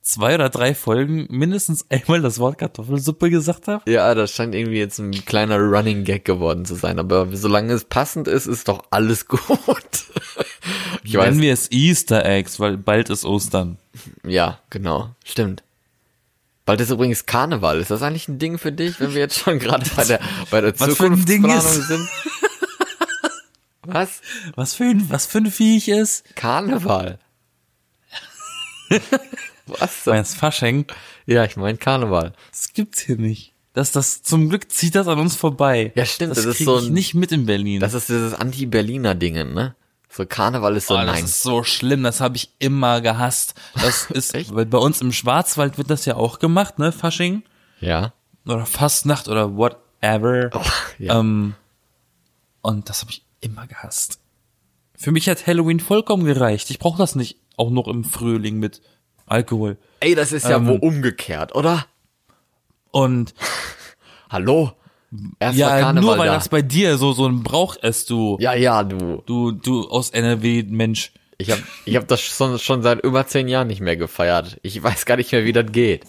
[0.01, 3.89] zwei oder drei Folgen mindestens einmal das Wort Kartoffelsuppe gesagt habe?
[3.91, 6.97] Ja, das scheint irgendwie jetzt ein kleiner Running Gag geworden zu sein.
[6.99, 9.41] Aber solange es passend ist, ist doch alles gut.
[11.03, 13.77] Ich weiß, Nennen wir es Easter Eggs, weil bald ist Ostern.
[14.25, 15.09] ja, genau.
[15.25, 15.63] Stimmt.
[16.65, 17.79] Bald ist übrigens Karneval.
[17.79, 20.19] Ist das eigentlich ein Ding für dich, wenn wir jetzt schon gerade bei der,
[20.51, 22.09] bei der Zukunftsplanung sind?
[23.85, 24.21] Was?
[24.55, 26.23] Was für ein, was für ein Viech ist?
[26.35, 27.19] Karneval.
[29.67, 29.91] Was?
[30.05, 30.85] Meinst Fasching?
[31.25, 32.33] Ja, ich meine Karneval.
[32.51, 33.53] Das gibt's hier nicht.
[33.73, 35.91] Das, das, zum Glück zieht das an uns vorbei.
[35.95, 37.79] Ja, stimmt, Das, das ist so ein- nicht mit in Berlin.
[37.79, 39.75] Das ist dieses Anti-Berliner Dingen, ne?
[40.15, 41.23] So Karneval ist so Oh, das nein.
[41.23, 43.55] ist so schlimm, das habe ich immer gehasst.
[43.73, 44.53] Das ist, Echt?
[44.53, 47.41] weil bei uns im Schwarzwald wird das ja auch gemacht, ne, Fasching
[47.79, 48.13] Ja.
[48.45, 50.51] oder Fastnacht oder whatever.
[50.53, 50.61] Oh,
[50.99, 51.19] ja.
[51.19, 51.55] ähm,
[52.61, 54.19] und das habe ich immer gehasst.
[54.95, 56.69] Für mich hat Halloween vollkommen gereicht.
[56.69, 58.81] Ich brauche das nicht auch noch im Frühling mit
[59.25, 59.77] Alkohol.
[59.99, 61.85] Ey, das ist ja ähm, wohl umgekehrt, oder?
[62.91, 63.33] Und
[64.29, 64.73] Hallo?
[65.39, 66.35] Erst ja, Karneval nur weil da.
[66.35, 69.21] das bei dir so so ein Brauch ist, du ja, ja, du.
[69.25, 71.11] du du aus NRW Mensch.
[71.37, 74.57] Ich hab, ich hab das schon, schon seit über zehn Jahren nicht mehr gefeiert.
[74.61, 76.05] Ich weiß gar nicht mehr, wie das geht.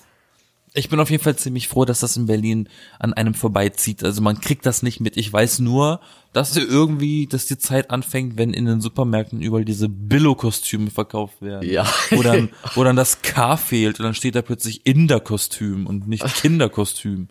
[0.77, 4.03] Ich bin auf jeden Fall ziemlich froh, dass das in Berlin an einem vorbeizieht.
[4.03, 5.17] Also man kriegt das nicht mit.
[5.17, 6.01] Ich weiß nur,
[6.33, 11.69] dass irgendwie, dass die Zeit anfängt, wenn in den Supermärkten überall diese Billo-Kostüme verkauft werden.
[11.69, 11.87] Ja.
[12.11, 16.25] Wo dann, wo dann das K fehlt und dann steht da plötzlich Inder-Kostüm und nicht
[16.43, 17.29] Kinderkostüm.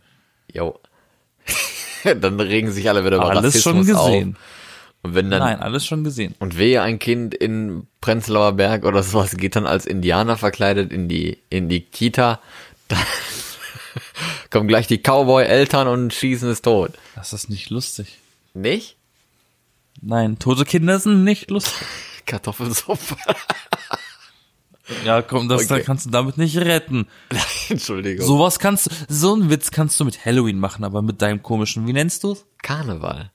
[0.51, 0.79] Jo.
[2.03, 4.35] dann regen sich alle wieder über Alles schon Rassismus gesehen.
[4.35, 4.41] Auf.
[5.03, 6.33] Und wenn dann, Nein, alles schon gesehen.
[6.39, 11.09] und wehe ein Kind in Prenzlauer Berg oder sowas geht dann als Indianer verkleidet in
[11.09, 12.39] die, in die Kita,
[12.87, 12.99] dann
[14.49, 16.93] kommen gleich die Cowboy-Eltern und schießen es tot.
[17.15, 18.17] Das ist nicht lustig.
[18.53, 18.95] Nicht?
[20.01, 21.85] Nein, tote Kinder sind nicht lustig.
[22.25, 23.17] Kartoffelsuppe.
[25.05, 25.79] Ja, komm, das Okay.
[25.79, 27.07] da kannst du damit nicht retten.
[27.69, 28.25] Entschuldigung.
[28.25, 31.87] Sowas kannst du, so einen Witz kannst du mit Halloween machen, aber mit deinem komischen,
[31.87, 32.45] wie nennst du's?
[32.61, 33.31] Karneval.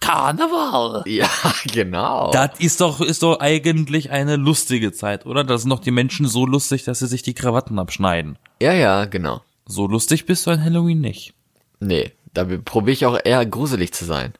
[0.00, 1.02] Karneval.
[1.06, 1.28] Ja,
[1.72, 2.30] genau.
[2.30, 5.42] Das ist doch, ist doch eigentlich eine lustige Zeit, oder?
[5.44, 8.38] Da sind doch die Menschen so lustig, dass sie sich die Krawatten abschneiden.
[8.60, 9.42] ja, ja, genau.
[9.70, 11.34] So lustig bist du an Halloween nicht.
[11.80, 14.32] Nee, da probiere ich auch eher gruselig zu sein.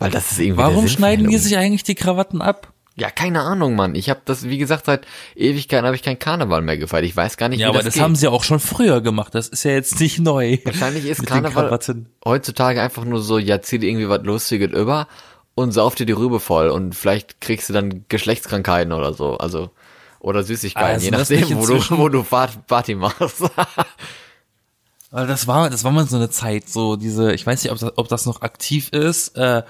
[0.00, 2.72] Weil das ist irgendwie der Warum schneiden die sich eigentlich die Krawatten ab?
[2.98, 3.94] Ja, keine Ahnung, Mann.
[3.94, 5.06] Ich habe das, wie gesagt, seit
[5.36, 7.04] Ewigkeiten habe ich kein Karneval mehr gefeiert.
[7.04, 8.02] Ich weiß gar nicht, Ja, wie aber das, das geht.
[8.02, 9.34] haben sie auch schon früher gemacht.
[9.34, 10.58] Das ist ja jetzt nicht neu.
[10.64, 11.70] Wahrscheinlich ist Karneval
[12.24, 15.06] heutzutage einfach nur so, ja, zieh dir irgendwie was Lustiges über
[15.54, 19.36] und sauf dir die Rübe voll und vielleicht kriegst du dann Geschlechtskrankheiten oder so.
[19.38, 19.70] Also,
[20.20, 23.42] oder Süßigkeiten, Also je das nachdem, wo du, wo du Part- Party machst.
[25.10, 27.96] Das war, das war mal so eine Zeit, so diese, ich weiß nicht, ob das,
[27.96, 29.62] ob das noch aktiv ist, äh,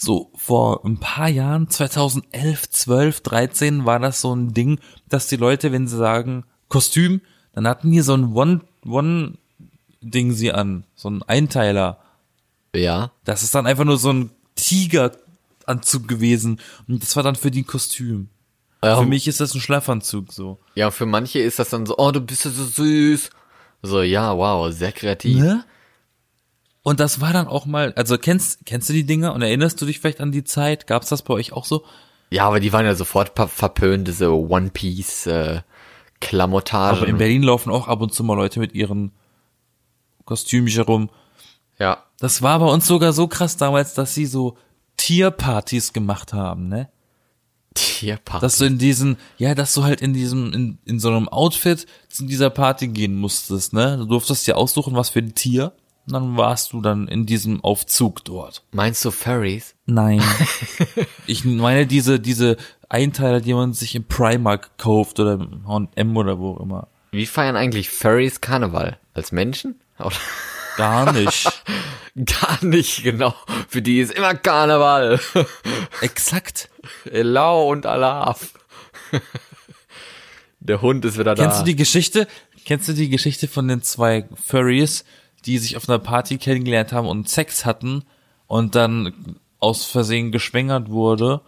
[0.00, 5.36] so vor ein paar Jahren, 2011, 12, 13, war das so ein Ding, dass die
[5.36, 7.20] Leute, wenn sie sagen Kostüm,
[7.52, 9.34] dann hatten die so ein One, One
[10.00, 11.98] Ding sie an, so ein Einteiler.
[12.74, 13.10] ja.
[13.24, 17.64] Das ist dann einfach nur so ein Tigeranzug gewesen und das war dann für die
[17.64, 18.28] Kostüm.
[18.82, 20.58] Ja, Für mich ist das ein Schlafanzug so.
[20.74, 23.28] ja, für manche ist das dann so, oh, du bist ja so süß.
[23.82, 25.38] So, ja, wow, sehr kreativ.
[25.38, 25.64] Ne?
[26.82, 29.86] Und das war dann auch mal, also kennst, kennst du die Dinger und erinnerst du
[29.86, 30.86] dich vielleicht an die Zeit?
[30.86, 31.84] Gab's das bei euch auch so?
[32.30, 35.60] Ja, aber die waren ja sofort ver- verpönt, diese One Piece äh,
[36.20, 36.96] Klamottage.
[36.98, 39.12] Aber in Berlin laufen auch ab und zu mal Leute mit ihren
[40.24, 41.10] Kostümchen rum.
[41.78, 42.04] ja.
[42.18, 44.58] Das war bei uns sogar so krass damals, dass sie so
[44.98, 46.90] Tierpartys gemacht haben, ne?
[47.72, 48.42] Tierpark.
[48.42, 51.86] Dass du in diesen, ja, dass du halt in diesem, in, in so einem Outfit
[52.10, 53.96] zu dieser Party gehen musstest, ne?
[53.96, 55.72] Du durftest dir aussuchen, was für ein Tier.
[56.10, 58.64] Und dann warst du dann in diesem Aufzug dort.
[58.72, 59.76] Meinst du Furries?
[59.86, 60.20] Nein.
[61.28, 62.56] ich meine diese, diese
[62.88, 66.88] Einteiler, die man sich im Primark kauft oder im H&M oder wo immer.
[67.12, 68.98] Wie feiern eigentlich Furries Karneval?
[69.14, 69.78] Als Menschen?
[70.00, 70.16] Oder?
[70.76, 71.62] Gar nicht.
[72.16, 73.32] Gar nicht, genau.
[73.68, 75.20] Für die ist immer Karneval.
[76.00, 76.70] Exakt.
[77.04, 78.54] Elau und Alaf.
[80.58, 81.44] Der Hund ist wieder da.
[81.44, 82.26] Kennst du die Geschichte?
[82.64, 85.04] Kennst du die Geschichte von den zwei Furries,
[85.46, 88.04] die sich auf einer Party kennengelernt haben und Sex hatten
[88.46, 91.40] und dann aus Versehen geschwängert wurde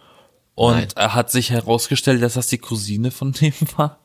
[0.55, 0.87] Und Nein.
[0.95, 3.99] er hat sich herausgestellt, dass das die Cousine von dem war.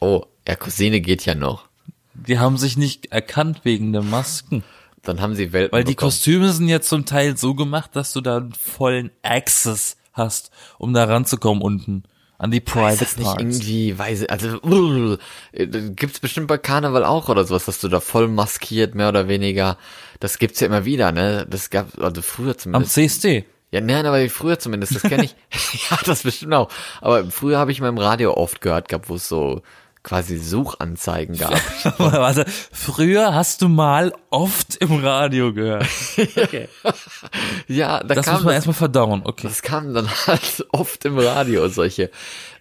[0.00, 1.68] Oh, ja, Cousine geht ja noch.
[2.14, 4.64] Die haben sich nicht erkannt wegen der Masken.
[5.02, 6.10] Dann haben sie Welpen Weil die bekommen.
[6.10, 10.92] Kostüme sind jetzt zum Teil so gemacht, dass du da einen vollen Access hast, um
[10.92, 12.02] da ranzukommen unten.
[12.40, 13.42] An die Private Ist das nicht Parts.
[13.42, 15.16] irgendwie, weiß ich, also, uh,
[15.52, 19.76] gibt's bestimmt bei Karneval auch oder sowas, dass du da voll maskiert, mehr oder weniger.
[20.20, 21.46] Das gibt's ja immer wieder, ne?
[21.50, 22.94] Das gab, also früher Am zumindest.
[22.94, 23.44] CSD.
[23.72, 25.34] Ja, nein, aber früher zumindest, das kenne ich.
[25.90, 26.70] ja, das bestimmt auch.
[27.00, 29.62] Aber früher habe ich mal im Radio oft gehört gehabt, wo es so
[30.02, 31.52] quasi Suchanzeigen gab.
[31.98, 35.86] Warte, früher hast du mal oft im Radio gehört.
[37.68, 39.46] ja, da Das kam muss man das, erstmal verdauen, okay.
[39.46, 42.10] das kam dann halt oft im Radio, solche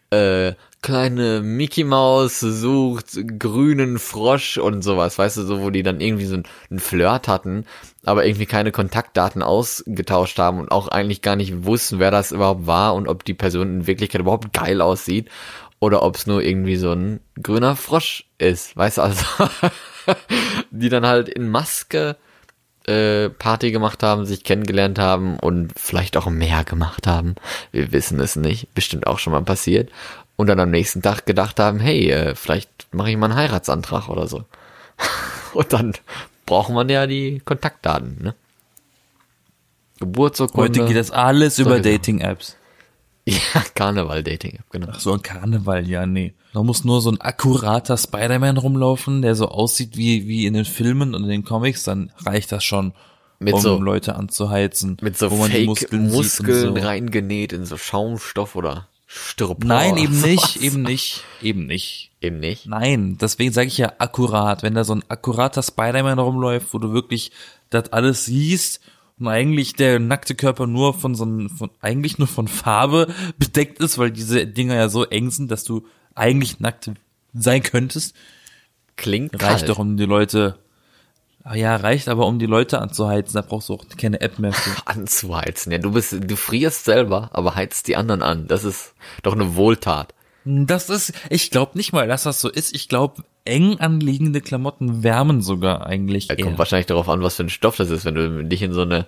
[0.10, 6.00] äh, kleine Mickey Maus sucht grünen Frosch und sowas, weißt du, so, wo die dann
[6.00, 7.66] irgendwie so ein, ein Flirt hatten,
[8.06, 12.68] aber irgendwie keine Kontaktdaten ausgetauscht haben und auch eigentlich gar nicht wussten, wer das überhaupt
[12.68, 15.30] war und ob die Person in Wirklichkeit überhaupt geil aussieht
[15.80, 19.26] oder ob es nur irgendwie so ein grüner Frosch ist, weißt du, also
[20.72, 22.18] die dann halt in Maske
[22.88, 27.36] äh, Party gemacht haben, sich kennengelernt haben und vielleicht auch mehr gemacht haben.
[27.72, 28.74] Wir wissen es nicht.
[28.74, 29.92] Bestimmt auch schon mal passiert.
[30.36, 34.08] Und dann am nächsten Tag gedacht haben, hey, äh, vielleicht mache ich mal einen Heiratsantrag
[34.08, 34.46] oder so.
[35.54, 35.94] und dann
[36.46, 38.36] braucht man ja die Kontaktdaten, ne?
[40.00, 40.80] Geburtsurkunde.
[40.80, 41.90] Heute geht das alles über Sowieso.
[41.90, 42.56] Dating-Apps.
[43.54, 44.88] Ja, Karneval-Dating, genau.
[44.92, 46.34] Ach so, ein Karneval, ja, nee.
[46.54, 50.64] Da muss nur so ein akkurater Spider-Man rumlaufen, der so aussieht wie, wie in den
[50.66, 52.94] Filmen und in den Comics, dann reicht das schon,
[53.40, 54.96] Mit um so- Leute anzuheizen.
[55.02, 56.88] Mit so wo man die Fake-Muskeln Muskeln und so.
[56.88, 59.66] reingenäht in so Schaumstoff oder Styropor.
[59.68, 62.12] Nein, eben nicht, eben nicht, eben nicht.
[62.22, 62.66] Eben nicht.
[62.66, 64.64] Nein, deswegen sage ich ja akkurat.
[64.64, 67.32] Wenn da so ein akkurater Spider-Man rumläuft, wo du wirklich
[67.70, 68.80] das alles siehst
[69.20, 73.80] und eigentlich der nackte Körper nur von so einem, von, eigentlich nur von Farbe bedeckt
[73.80, 76.92] ist, weil diese Dinger ja so eng sind, dass du eigentlich nackt
[77.34, 78.16] sein könntest,
[78.96, 79.70] Klingt reicht kalt.
[79.70, 80.58] doch um die Leute,
[81.44, 84.54] ah ja, reicht aber um die Leute anzuheizen, da brauchst du auch keine App mehr
[84.54, 84.72] für.
[84.86, 85.72] anzuheizen.
[85.72, 88.48] Ja, du bist, du frierst selber, aber heizt die anderen an.
[88.48, 90.14] Das ist doch eine Wohltat.
[90.46, 92.74] Das ist, ich glaube nicht mal, dass das so ist.
[92.74, 96.58] Ich glaube, eng anliegende Klamotten wärmen sogar eigentlich Er kommt eher.
[96.60, 98.06] wahrscheinlich darauf an, was für ein Stoff das ist.
[98.06, 99.06] Wenn du dich in so eine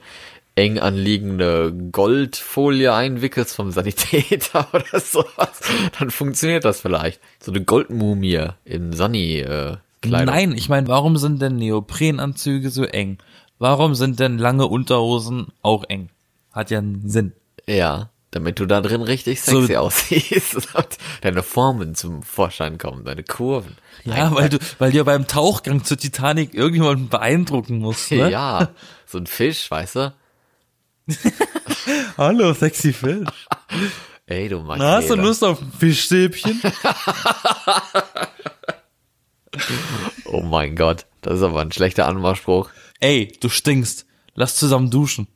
[0.56, 5.62] eng anliegende Goldfolie einwickelst vom Sanitäter oder sowas,
[5.99, 7.21] dann funktioniert das vielleicht.
[7.39, 9.80] So eine Goldmumie in Sonny-Kleidung.
[10.34, 13.19] Nein, ich meine, warum sind denn Neoprenanzüge so eng?
[13.58, 16.10] Warum sind denn lange Unterhosen auch eng?
[16.52, 17.34] Hat ja einen Sinn.
[17.67, 20.87] Ja, damit du da drin richtig So- sexy aussiehst und
[21.21, 23.75] deine Formen zum Vorschein kommen, deine Kurven.
[24.03, 28.29] Ja, weil du, weil du ja beim Tauchgang zur Titanic irgendjemanden beeindrucken musst, ne?
[28.29, 28.69] Ja,
[29.05, 30.13] so ein Fisch, weißt du?
[32.17, 33.27] Hallo, sexy Fisch.
[34.27, 35.15] Ey, du magst Na, hast du.
[35.15, 36.61] Lust auf ein Fischstäbchen?
[40.25, 42.69] Oh mein Gott, das ist aber ein schlechter Anmachspruch.
[42.99, 44.05] Ey, du stinkst.
[44.35, 45.27] Lass zusammen duschen.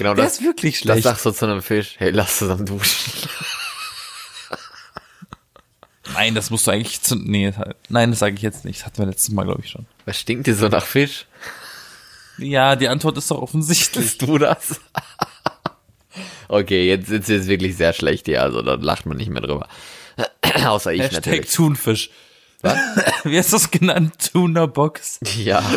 [0.00, 1.02] Genau Der das, ist wirklich das schlecht.
[1.02, 1.96] sagst du zu einem Fisch.
[1.98, 3.12] Hey, lass zusammen duschen.
[6.14, 7.52] Nein, das musst du eigentlich zu, nee,
[7.90, 8.80] nein, das sage ich jetzt nicht.
[8.80, 9.84] Das hatten wir letztes Mal, glaube ich, schon.
[10.06, 11.26] Was stinkt dir so nach Fisch?
[12.38, 14.06] Ja, die Antwort ist doch offensichtlich.
[14.06, 14.80] Bist du das?
[16.48, 19.68] okay, jetzt ist es wirklich sehr schlecht hier, also da lacht man nicht mehr drüber.
[20.64, 21.52] Außer ich Hashtag natürlich.
[21.52, 22.08] Thunfisch.
[23.24, 24.14] Wie hast du das genannt?
[24.32, 25.20] Tuna Box.
[25.36, 25.62] Ja.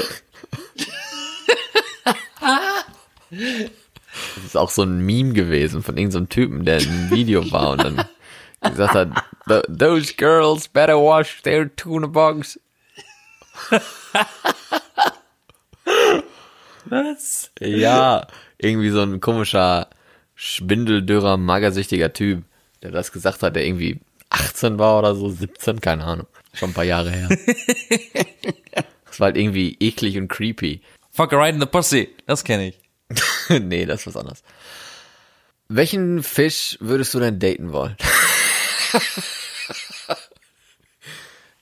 [4.36, 7.72] Das ist auch so ein Meme gewesen von irgendeinem Typen, der in einem Video war
[7.72, 8.06] und dann
[8.62, 9.10] gesagt hat,
[9.48, 12.60] "Th- those girls better wash their tuna box.
[16.86, 17.52] Was?
[17.60, 19.90] Ja, irgendwie so ein komischer,
[20.36, 22.44] schwindeldürrer, magersüchtiger Typ,
[22.82, 24.00] der das gesagt hat, der irgendwie
[24.30, 26.28] 18 war oder so, 17, keine Ahnung.
[26.54, 27.30] Schon ein paar Jahre her.
[29.06, 30.82] Das war halt irgendwie eklig und creepy.
[31.12, 32.10] Fuck a ride in the pussy.
[32.26, 32.80] Das kenne ich.
[33.50, 34.44] nee, das ist was anderes.
[35.70, 37.96] Welchen Fisch würdest du denn daten wollen?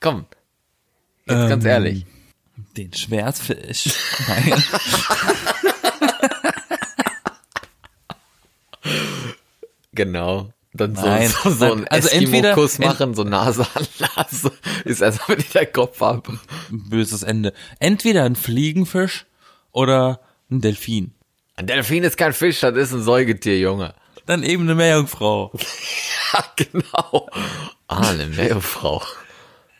[0.00, 0.26] Komm.
[1.26, 2.06] Jetzt ganz Ähm, ehrlich.
[2.76, 3.84] Den Schwertfisch.
[4.28, 4.62] Nein.
[9.94, 10.52] Genau.
[10.74, 14.52] Dann so, Nein, so, so einen also Eskimo-Kuss machen, so Nase an Nase.
[14.84, 16.30] Ist erstmal wieder der Kopf ab.
[16.70, 17.52] Böses Ende.
[17.78, 19.26] Entweder ein Fliegenfisch
[19.70, 21.12] oder ein Delfin.
[21.56, 23.94] Ein Delfin ist kein Fisch, das ist ein Säugetier, Junge.
[24.26, 25.52] Dann eben eine Meerjungfrau.
[26.32, 27.28] Ja, genau.
[27.88, 29.02] Ah, eine Meerjungfrau.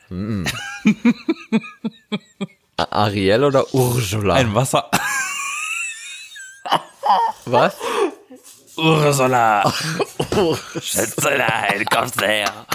[0.09, 0.47] Hm.
[2.77, 4.35] Ariel oder Ursula?
[4.35, 4.91] Ein Wasser.
[7.47, 7.75] Was?
[8.77, 9.73] Ursula!
[10.37, 12.67] Ursula, du kommst her!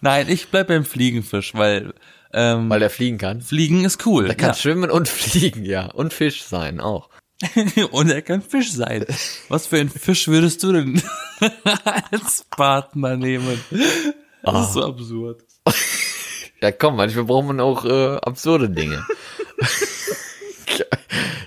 [0.00, 1.92] Nein, ich bleib beim Fliegenfisch, weil
[2.34, 3.40] ähm, Weil der fliegen kann.
[3.40, 4.26] Fliegen ist cool.
[4.26, 4.54] Der kann ja.
[4.54, 5.86] schwimmen und fliegen, ja.
[5.86, 7.08] Und Fisch sein auch.
[7.90, 9.04] Und er kann Fisch sein.
[9.48, 11.02] Was für ein Fisch würdest du denn
[12.10, 13.60] als Partner nehmen?
[14.42, 15.42] Das ist so absurd.
[16.62, 19.04] Ja, komm, manchmal braucht man auch äh, absurde Dinge.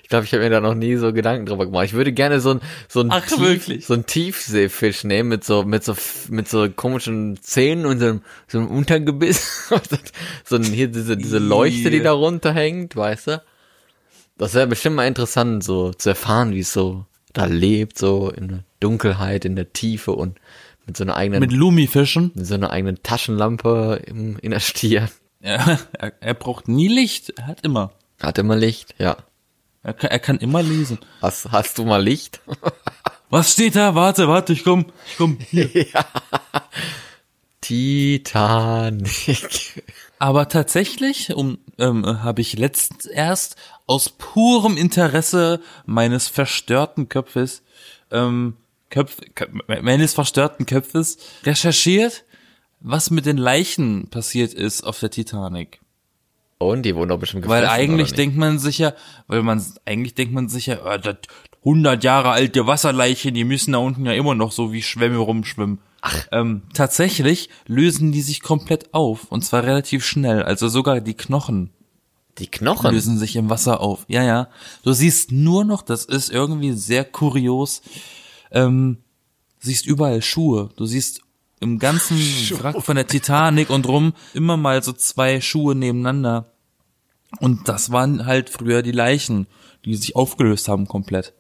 [0.08, 1.84] Ich glaube, ich habe mir da noch nie so Gedanken drüber gemacht.
[1.84, 3.86] Ich würde gerne so ein so ein, Ach, wirklich?
[3.86, 5.98] so ein Tiefseefisch nehmen mit so mit so
[6.30, 9.70] mit so komischen Zähnen und so einem, so einem Untergebiss.
[10.46, 13.43] so ein, hier diese diese Leuchte, die da runterhängt, weißt du?
[14.38, 18.48] Das wäre bestimmt mal interessant, so zu erfahren, wie es so da lebt, so in
[18.48, 20.39] der Dunkelheit, in der Tiefe und
[20.86, 22.32] mit so einer eigenen Mit Lumifischen.
[22.34, 25.10] mit so einer eigenen Taschenlampe im, in der Stirn.
[25.41, 27.34] Ja, er, er braucht nie Licht.
[27.36, 27.91] Er hat immer.
[28.22, 29.17] Hat immer Licht, ja.
[29.88, 31.00] Er kann, er kann immer lesen.
[31.21, 32.41] Hast, hast du mal Licht?
[33.30, 33.95] Was steht da?
[33.95, 34.88] Warte, warte, ich komm.
[35.10, 35.38] Ich komm.
[35.50, 35.69] Hier.
[37.62, 39.06] Titanic.
[40.19, 47.63] Aber tatsächlich, um, ähm, habe ich letztens erst aus purem Interesse meines verstörten Köpfes,
[48.12, 48.58] ähm,
[48.89, 52.26] Köpf, Köp meines verstörten Köpfes recherchiert,
[52.82, 55.80] was mit den Leichen passiert ist auf der Titanic.
[56.60, 58.17] Und die wurden doch bestimmt Weil gefressen, eigentlich oder nicht?
[58.17, 58.93] denkt man sich ja,
[59.28, 61.17] weil man eigentlich denkt man sich ja, äh, das
[61.60, 65.80] 100 Jahre alte Wasserleichen, die müssen da unten ja immer noch so wie Schwämme rumschwimmen.
[66.02, 66.28] Ach.
[66.32, 70.43] Ähm, tatsächlich lösen die sich komplett auf und zwar relativ schnell.
[70.43, 71.72] Also sogar die Knochen
[72.39, 72.91] Die Knochen.
[72.91, 74.06] lösen sich im Wasser auf.
[74.08, 74.48] Ja, ja.
[74.84, 77.82] Du siehst nur noch, das ist irgendwie sehr kurios.
[78.52, 78.98] Ähm,
[79.60, 80.70] siehst überall Schuhe.
[80.78, 81.22] Du siehst
[81.60, 82.17] im ganzen
[82.60, 86.52] Wrack von der Titanic und rum immer mal so zwei Schuhe nebeneinander.
[87.39, 89.48] Und das waren halt früher die Leichen,
[89.86, 91.34] die sich aufgelöst haben komplett.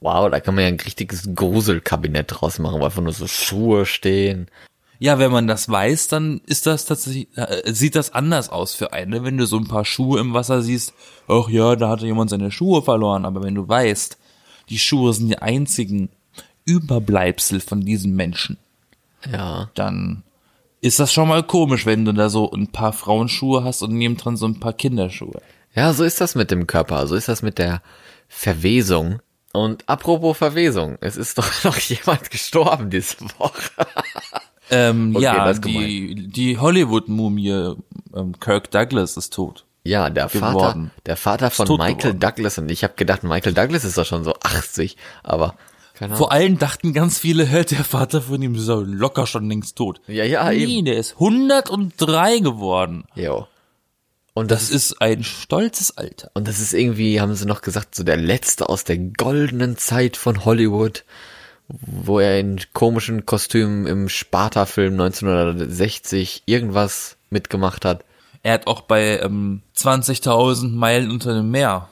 [0.00, 3.86] Wow, da kann man ja ein richtiges Gruselkabinett draus machen, wo einfach nur so Schuhe
[3.86, 4.48] stehen.
[4.98, 8.92] Ja, wenn man das weiß, dann ist das tatsächlich, äh, sieht das anders aus für
[8.92, 10.94] einen, wenn du so ein paar Schuhe im Wasser siehst.
[11.26, 13.24] Ach ja, da hatte jemand seine Schuhe verloren.
[13.24, 14.18] Aber wenn du weißt,
[14.68, 16.10] die Schuhe sind die einzigen
[16.64, 18.56] Überbleibsel von diesem Menschen,
[19.32, 19.70] Ja.
[19.74, 20.22] dann
[20.80, 24.36] ist das schon mal komisch, wenn du da so ein paar Frauenschuhe hast und nebendran
[24.36, 25.40] so ein paar Kinderschuhe.
[25.74, 27.80] Ja, so ist das mit dem Körper, so ist das mit der
[28.28, 29.20] Verwesung.
[29.52, 33.70] Und apropos Verwesung, es ist doch noch jemand gestorben diese Woche.
[34.70, 37.74] Ähm, Okay, ja, die, die Hollywood-Mumie
[38.16, 39.66] ähm, Kirk Douglas ist tot.
[39.82, 40.90] Ja, der Vater, Geworden.
[41.04, 42.20] der Vater von Michael geworden.
[42.20, 45.54] Douglas und ich habe gedacht, Michael Douglas ist doch schon so 80, aber
[45.94, 46.16] keine.
[46.16, 50.00] Vor allem dachten ganz viele, hä, der Vater von ihm ist locker schon längst tot.
[50.06, 50.84] Ja, ja, nee, eben.
[50.84, 53.04] der ist 103 geworden.
[53.14, 53.46] Jo.
[54.36, 56.30] Und Das das, ist ein stolzes Alter.
[56.34, 60.16] und das ist irgendwie, haben sie noch gesagt, so der letzte aus der goldenen Zeit
[60.16, 61.04] von Hollywood,
[61.68, 68.04] wo er in komischen Kostümen im Sparta-Film 1960 irgendwas mitgemacht hat.
[68.42, 71.88] Er hat auch bei ähm, 20.000 Meilen unter dem Meer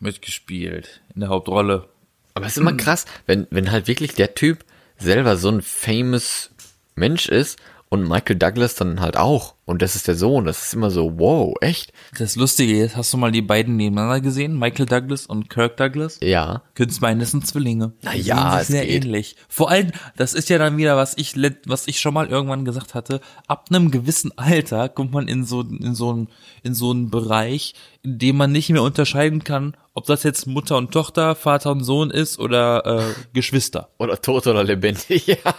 [0.00, 1.86] mitgespielt in der Hauptrolle.
[2.34, 4.64] Aber es ist immer krass, wenn, wenn halt wirklich der Typ
[4.98, 6.50] selber so ein famous
[6.94, 9.54] Mensch ist und Michael Douglas dann halt auch.
[9.70, 10.46] Und das ist der Sohn.
[10.46, 11.92] Das ist immer so, wow, echt?
[12.18, 14.58] Das Lustige ist, hast du mal die beiden nebeneinander gesehen?
[14.58, 16.18] Michael Douglas und Kirk Douglas?
[16.20, 16.62] Ja.
[16.74, 17.92] Das sind Zwillinge.
[18.02, 19.04] Na Die ja, sehen sich es sehr geht.
[19.04, 19.36] ähnlich.
[19.48, 22.94] Vor allem, das ist ja dann wieder, was ich, was ich schon mal irgendwann gesagt
[22.94, 23.20] hatte.
[23.46, 26.28] Ab einem gewissen Alter kommt man in so, in so einen,
[26.64, 30.78] in so einen Bereich, in dem man nicht mehr unterscheiden kann, ob das jetzt Mutter
[30.78, 33.88] und Tochter, Vater und Sohn ist oder äh, Geschwister.
[33.98, 35.26] Oder tot oder lebendig.
[35.44, 35.54] Ja.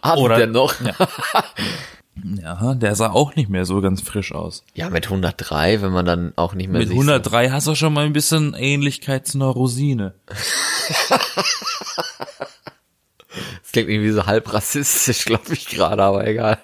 [0.00, 0.80] Hat Oder- der noch?
[0.80, 0.94] Ja.
[2.42, 4.64] Ja, der sah auch nicht mehr so ganz frisch aus.
[4.74, 7.92] Ja, mit 103, wenn man dann auch nicht mehr Mit sich 103 hast du schon
[7.94, 10.14] mal ein bisschen Ähnlichkeit zu einer Rosine.
[10.28, 10.34] So,
[13.62, 16.58] das klingt irgendwie so halb rassistisch, glaube ich gerade, aber egal.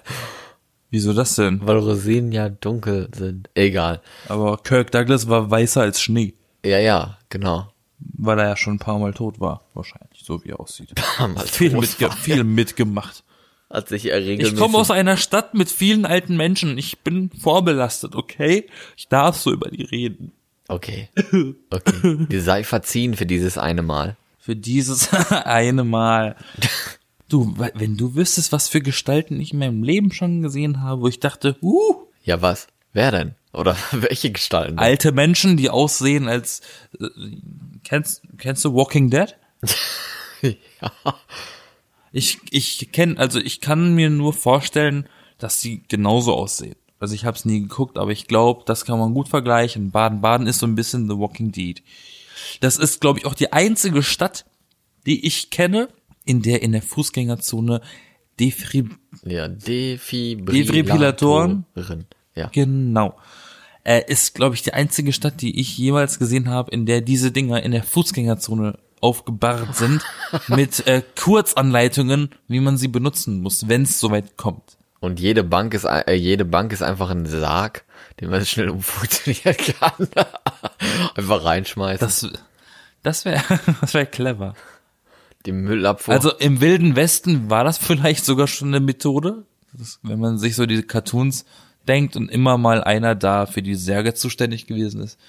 [0.89, 1.65] Wieso das denn?
[1.65, 3.49] Weil Rosinen ja dunkel sind.
[3.55, 4.01] Egal.
[4.29, 6.33] Aber Kirk Douglas war weißer als Schnee,
[6.63, 7.71] Ja, ja, genau.
[7.99, 10.93] weil er ja schon ein paar Mal tot war, wahrscheinlich, so wie er aussieht.
[11.19, 13.23] Mal viel, tot mitge viel mitgemacht.
[13.69, 14.53] Hat sich er regelmäßig.
[14.53, 16.77] Ich komme aus einer Stadt mit vielen alten Menschen.
[16.77, 18.67] Ich bin vorbelastet, okay?
[18.95, 20.31] Ich darf so über die reden.
[20.69, 21.09] Okay.
[21.69, 22.25] Okay.
[22.29, 24.15] Die sei verziehen für dieses eine Mal.
[24.39, 26.35] Für dieses eine Mal.
[27.27, 31.01] Du, we- wenn du wüsstest, was für Gestalten ich in meinem Leben schon gesehen habe,
[31.01, 32.67] wo ich dachte, uh, Ja, was?
[32.93, 33.35] Wer denn?
[33.51, 34.79] Oder welche Gestalten?
[34.79, 36.61] alte Menschen, die aussehen als,
[36.99, 37.07] äh,
[37.83, 39.35] kennst, kennst du Walking Dead?
[40.41, 40.91] ja.
[42.17, 45.07] Ich, ich kenne, also ich kann mir nur vorstellen,
[45.37, 46.75] dass sie genauso aussehen.
[46.99, 49.91] Also ich habe es nie geguckt, aber ich glaube, das kann man gut vergleichen.
[49.91, 51.83] Baden-Baden ist so ein bisschen The Walking Dead.
[52.59, 54.45] Das ist, glaube ich, auch die einzige Stadt,
[55.05, 55.89] die ich kenne,
[56.25, 57.81] in der in der Fußgängerzone
[58.39, 58.89] Defri
[59.23, 61.65] Ja, Defibrillatoren.
[61.75, 62.05] Defibrillatoren?
[62.35, 62.49] Ja.
[62.51, 63.15] Genau.
[63.83, 67.31] Äh, ist, glaube ich, die einzige Stadt, die ich jemals gesehen habe, in der diese
[67.31, 70.03] Dinger in der Fußgängerzone aufgebahrt sind,
[70.47, 74.77] mit äh, Kurzanleitungen, wie man sie benutzen muss, wenn es soweit kommt.
[74.99, 77.85] Und jede Bank ist äh, jede Bank ist einfach ein Sarg,
[78.19, 80.07] den man schnell umfunktionieren kann.
[81.15, 82.07] einfach reinschmeißen.
[82.07, 82.27] Das,
[83.03, 83.43] das wäre
[83.81, 84.55] das wär clever.
[85.45, 86.13] die Müllabfuhr.
[86.13, 90.55] Also im Wilden Westen war das vielleicht sogar schon eine Methode, das, wenn man sich
[90.55, 91.45] so diese Cartoons
[91.87, 95.19] denkt und immer mal einer da für die Särge zuständig gewesen ist.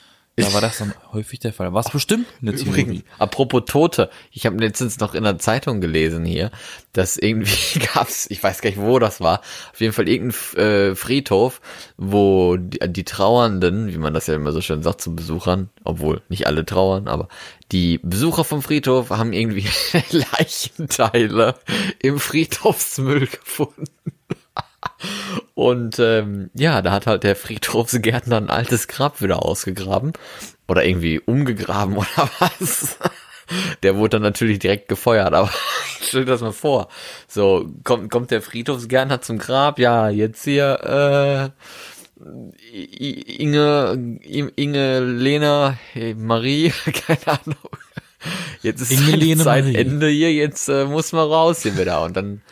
[0.44, 1.72] Da war das dann häufig der Fall.
[1.72, 2.52] Was bestimmt eine.
[2.52, 6.50] Übrigens, apropos Tote, ich habe letztens noch in der Zeitung gelesen hier,
[6.92, 9.40] dass irgendwie gab's, ich weiß gar nicht, wo das war,
[9.72, 11.60] auf jeden Fall irgendein äh, Friedhof,
[11.96, 16.22] wo die, die Trauernden, wie man das ja immer so schön sagt zu Besuchern, obwohl
[16.28, 17.28] nicht alle trauern, aber
[17.72, 19.66] die Besucher vom Friedhof haben irgendwie
[20.10, 21.54] Leichenteile
[22.00, 23.84] im Friedhofsmüll gefunden.
[25.58, 30.12] Und ähm, ja, da hat halt der Friedhofsgärtner ein altes Grab wieder ausgegraben
[30.68, 32.96] oder irgendwie umgegraben oder was.
[33.82, 35.50] Der wurde dann natürlich direkt gefeuert, aber
[36.00, 36.86] stell dir das mal vor.
[37.26, 41.50] So, kommt, kommt der Friedhofsgärtner zum Grab, ja, jetzt hier,
[42.14, 42.20] äh,
[42.72, 44.20] Inge,
[44.54, 46.72] Inge, Lena, hey, Marie,
[47.04, 47.70] keine Ahnung.
[48.62, 49.74] Jetzt ist Inge, Lene, Zeit Marie.
[49.74, 52.02] Ende hier, jetzt äh, muss man raus hier wieder.
[52.02, 52.42] Und dann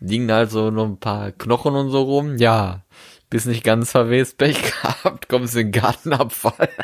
[0.00, 2.36] liegen halt so noch ein paar Knochen und so rum.
[2.38, 2.82] Ja,
[3.30, 6.68] bist nicht ganz verwest, Pech gehabt, kommst in den Gartenabfall.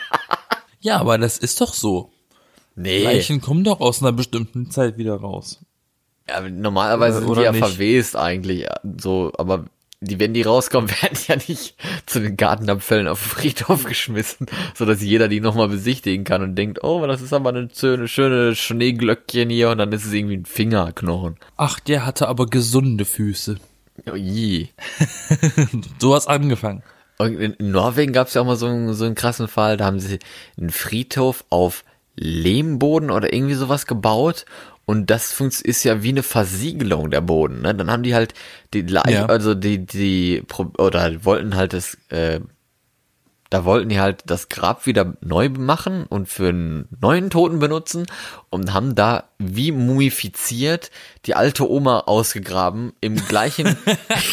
[0.85, 2.11] Ja, aber das ist doch so.
[2.75, 5.61] Nee, Leichen kommen doch aus einer bestimmten Zeit wieder raus.
[6.29, 7.65] ja, normalerweise sind die Oder ja nicht?
[7.65, 8.67] verwest eigentlich,
[8.99, 9.67] so, aber
[10.03, 11.75] die, wenn die rauskommen, werden ja nicht
[12.07, 16.57] zu den Gartenabfällen auf den Friedhof geschmissen, so dass jeder die nochmal besichtigen kann und
[16.57, 20.37] denkt, oh, das ist aber eine schöne, schöne Schneeglöckchen hier und dann ist es irgendwie
[20.37, 21.37] ein Fingerknochen.
[21.57, 23.57] Ach, der hatte aber gesunde Füße.
[24.11, 24.69] Oh, je.
[25.99, 26.83] Du hast angefangen.
[27.19, 29.77] Und in in Norwegen gab es ja auch mal so einen, so einen krassen Fall,
[29.77, 30.19] da haben sie
[30.59, 31.85] einen Friedhof auf
[32.17, 34.45] Lehmboden oder irgendwie sowas gebaut
[34.85, 37.63] und das ist ja wie eine Versiegelung der Boden.
[37.63, 37.75] Ne?
[37.75, 38.35] Dann haben die halt
[38.75, 38.81] die
[39.15, 39.27] Ja.
[39.27, 40.43] also die die
[40.79, 42.41] oder wollten halt das, äh,
[43.49, 48.07] da wollten die halt das Grab wieder neu machen und für einen neuen Toten benutzen
[48.49, 50.91] und haben da wie mumifiziert
[51.27, 53.67] die alte Oma ausgegraben im gleichen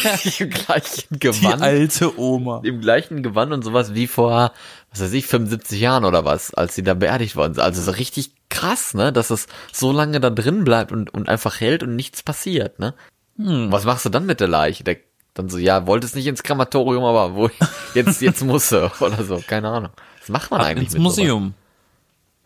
[0.38, 2.62] im gleichen Die Gewand alte Oma.
[2.64, 4.52] im gleichen Gewand und sowas wie vor,
[4.90, 7.62] was weiß ich, 75 Jahren oder was, als sie da beerdigt worden sind.
[7.62, 11.60] Also so richtig krass, ne, dass es so lange da drin bleibt und, und einfach
[11.60, 12.94] hält und nichts passiert, ne?
[13.36, 14.84] Was machst du dann mit der Leiche?
[14.84, 14.96] Der,
[15.32, 17.48] dann so, ja, wolltest nicht ins Krematorium, aber wo,
[17.94, 19.92] jetzt, jetzt muss sie, oder so, keine Ahnung.
[20.20, 21.54] Was macht man Ab eigentlich ins mit Museum.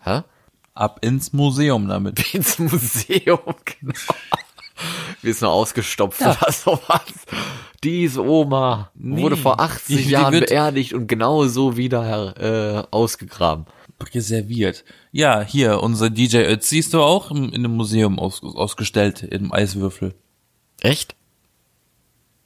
[0.05, 0.23] Sowas?
[0.75, 2.19] Ab ins Museum damit.
[2.21, 2.25] Hä?
[2.39, 3.93] Ins Museum, genau.
[5.23, 6.33] Wie ist nur ausgestopft Ja.
[6.41, 7.03] oder sowas.
[7.85, 12.83] Diese Oma Nee, wurde vor 80 die- die Jahren beerdigt und genau so wieder äh,
[12.91, 13.67] ausgegraben.
[14.01, 14.85] Reserviert.
[15.13, 19.53] Ja, hier, unser DJ Ötzi ist doch auch im, in einem Museum aus, ausgestellt, im
[19.53, 20.15] Eiswürfel.
[20.81, 21.15] Echt?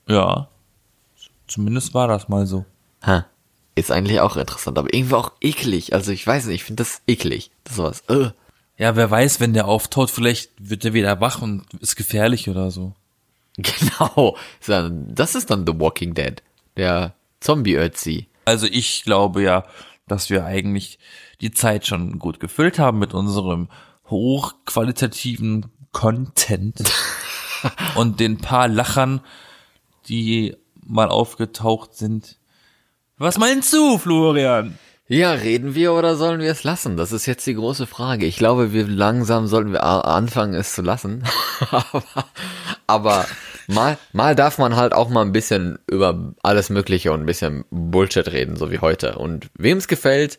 [0.07, 0.49] Ja.
[1.47, 2.65] Zumindest war das mal so.
[3.03, 3.27] Ha.
[3.75, 5.95] Ist eigentlich auch interessant, aber irgendwie auch eklig.
[5.95, 7.51] Also ich weiß nicht, ich finde das eklig.
[7.65, 8.03] Das sowas.
[8.09, 8.31] Äh.
[8.77, 12.71] Ja, wer weiß, wenn der auftaut, vielleicht wird er wieder wach und ist gefährlich oder
[12.71, 12.95] so.
[13.61, 14.37] Genau.
[14.67, 16.43] Das ist dann The Walking Dead.
[16.77, 18.29] Der Zombie-Ötzi.
[18.45, 19.65] Also ich glaube ja,
[20.09, 20.99] dass wir eigentlich
[21.41, 23.69] die Zeit schon gut gefüllt haben mit unserem
[24.07, 26.83] hochqualitativen Content
[27.97, 29.21] und den paar Lachern,
[30.09, 30.57] die
[30.87, 32.39] mal aufgetaucht sind.
[33.17, 34.79] Was meinst du, Florian?
[35.11, 36.99] Ja, reden wir oder sollen wir es lassen?
[36.99, 38.27] Das ist jetzt die große Frage.
[38.27, 41.25] Ich glaube, wir langsam sollten wir anfangen, es zu lassen.
[41.71, 42.05] aber,
[42.87, 43.27] aber
[43.69, 47.65] mal, mal darf man halt auch mal ein bisschen über alles Mögliche und ein bisschen
[47.71, 49.19] Bullshit reden, so wie heute.
[49.19, 50.39] Und wem es gefällt,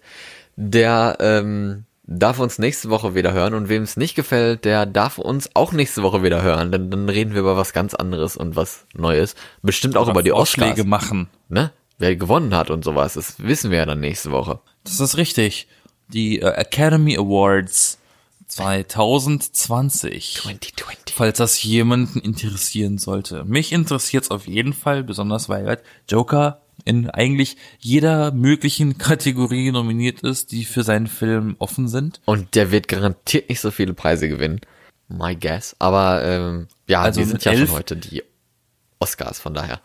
[0.56, 3.54] der ähm, darf uns nächste Woche wieder hören.
[3.54, 6.72] Und wem es nicht gefällt, der darf uns auch nächste Woche wieder hören.
[6.72, 9.36] Denn dann reden wir über was ganz anderes und was Neues.
[9.62, 10.66] Bestimmt auch über die Oscars.
[10.66, 11.30] Vorschläge machen.
[11.48, 11.72] Ne?
[12.00, 13.14] Wer gewonnen hat und sowas.
[13.14, 14.60] Das wissen wir ja dann nächste Woche.
[14.84, 15.68] Das ist richtig.
[16.08, 18.00] Die äh, Academy Awards
[18.50, 20.36] 2020.
[20.36, 21.16] 2020.
[21.16, 23.46] Falls das jemanden interessieren sollte.
[23.46, 29.72] Mich interessiert es auf jeden Fall, besonders weil halt Joker in eigentlich jeder möglichen Kategorie
[29.72, 32.22] nominiert ist, die für seinen Film offen sind.
[32.26, 34.62] Und der wird garantiert nicht so viele Preise gewinnen.
[35.08, 35.76] My guess.
[35.80, 38.24] Aber ähm, ja, Also sind ja schon heute die
[39.00, 39.82] Oscars, von daher.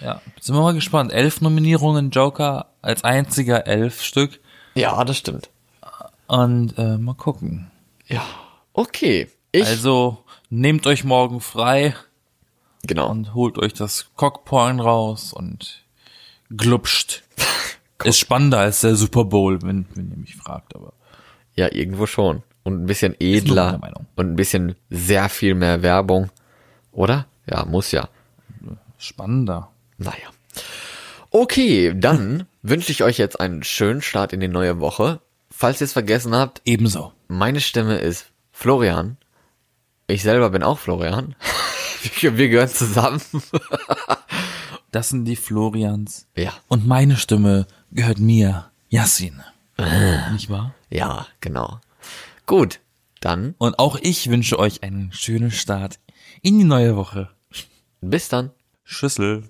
[0.00, 1.12] Ja, sind wir mal gespannt.
[1.12, 4.40] Elf Nominierungen Joker als einziger elf Stück.
[4.74, 5.50] Ja, das stimmt.
[6.26, 7.70] Und äh, mal gucken.
[8.06, 8.24] Ja.
[8.72, 9.28] Okay.
[9.52, 10.18] Ich, Also
[10.50, 11.94] nehmt euch morgen frei
[12.86, 13.10] genau.
[13.10, 15.84] und holt euch das Cockporn raus und
[16.50, 17.22] glupscht.
[18.04, 20.92] Ist spannender als der Super Bowl, wenn, wenn ihr mich fragt, aber
[21.54, 22.42] Ja, irgendwo schon.
[22.62, 23.80] Und ein bisschen edler.
[24.16, 26.30] Und ein bisschen sehr viel mehr Werbung.
[26.92, 27.26] Oder?
[27.46, 28.08] Ja, muss ja.
[28.98, 29.70] spannender.
[29.98, 30.30] Naja.
[31.30, 35.20] Okay, dann wünsche ich euch jetzt einen schönen Start in die neue Woche.
[35.56, 37.12] Falls ihr es vergessen habt, Ebenso.
[37.28, 39.16] meine Stimme ist Florian.
[40.06, 41.34] Ich selber bin auch Florian.
[42.20, 43.20] Wir wir gehören zusammen.
[44.90, 46.28] Das sind die Florians.
[46.36, 49.42] Ja, Und meine Stimme gehört mir, Yassin.
[50.32, 50.72] Nicht wahr?
[50.88, 51.80] ja, genau.
[52.46, 52.78] Gut,
[53.18, 55.98] dann Und auch ich wünsche euch einen schönen Start
[56.42, 57.28] in die neue Woche.
[58.00, 58.52] bis dann.
[58.84, 59.48] Schüssel.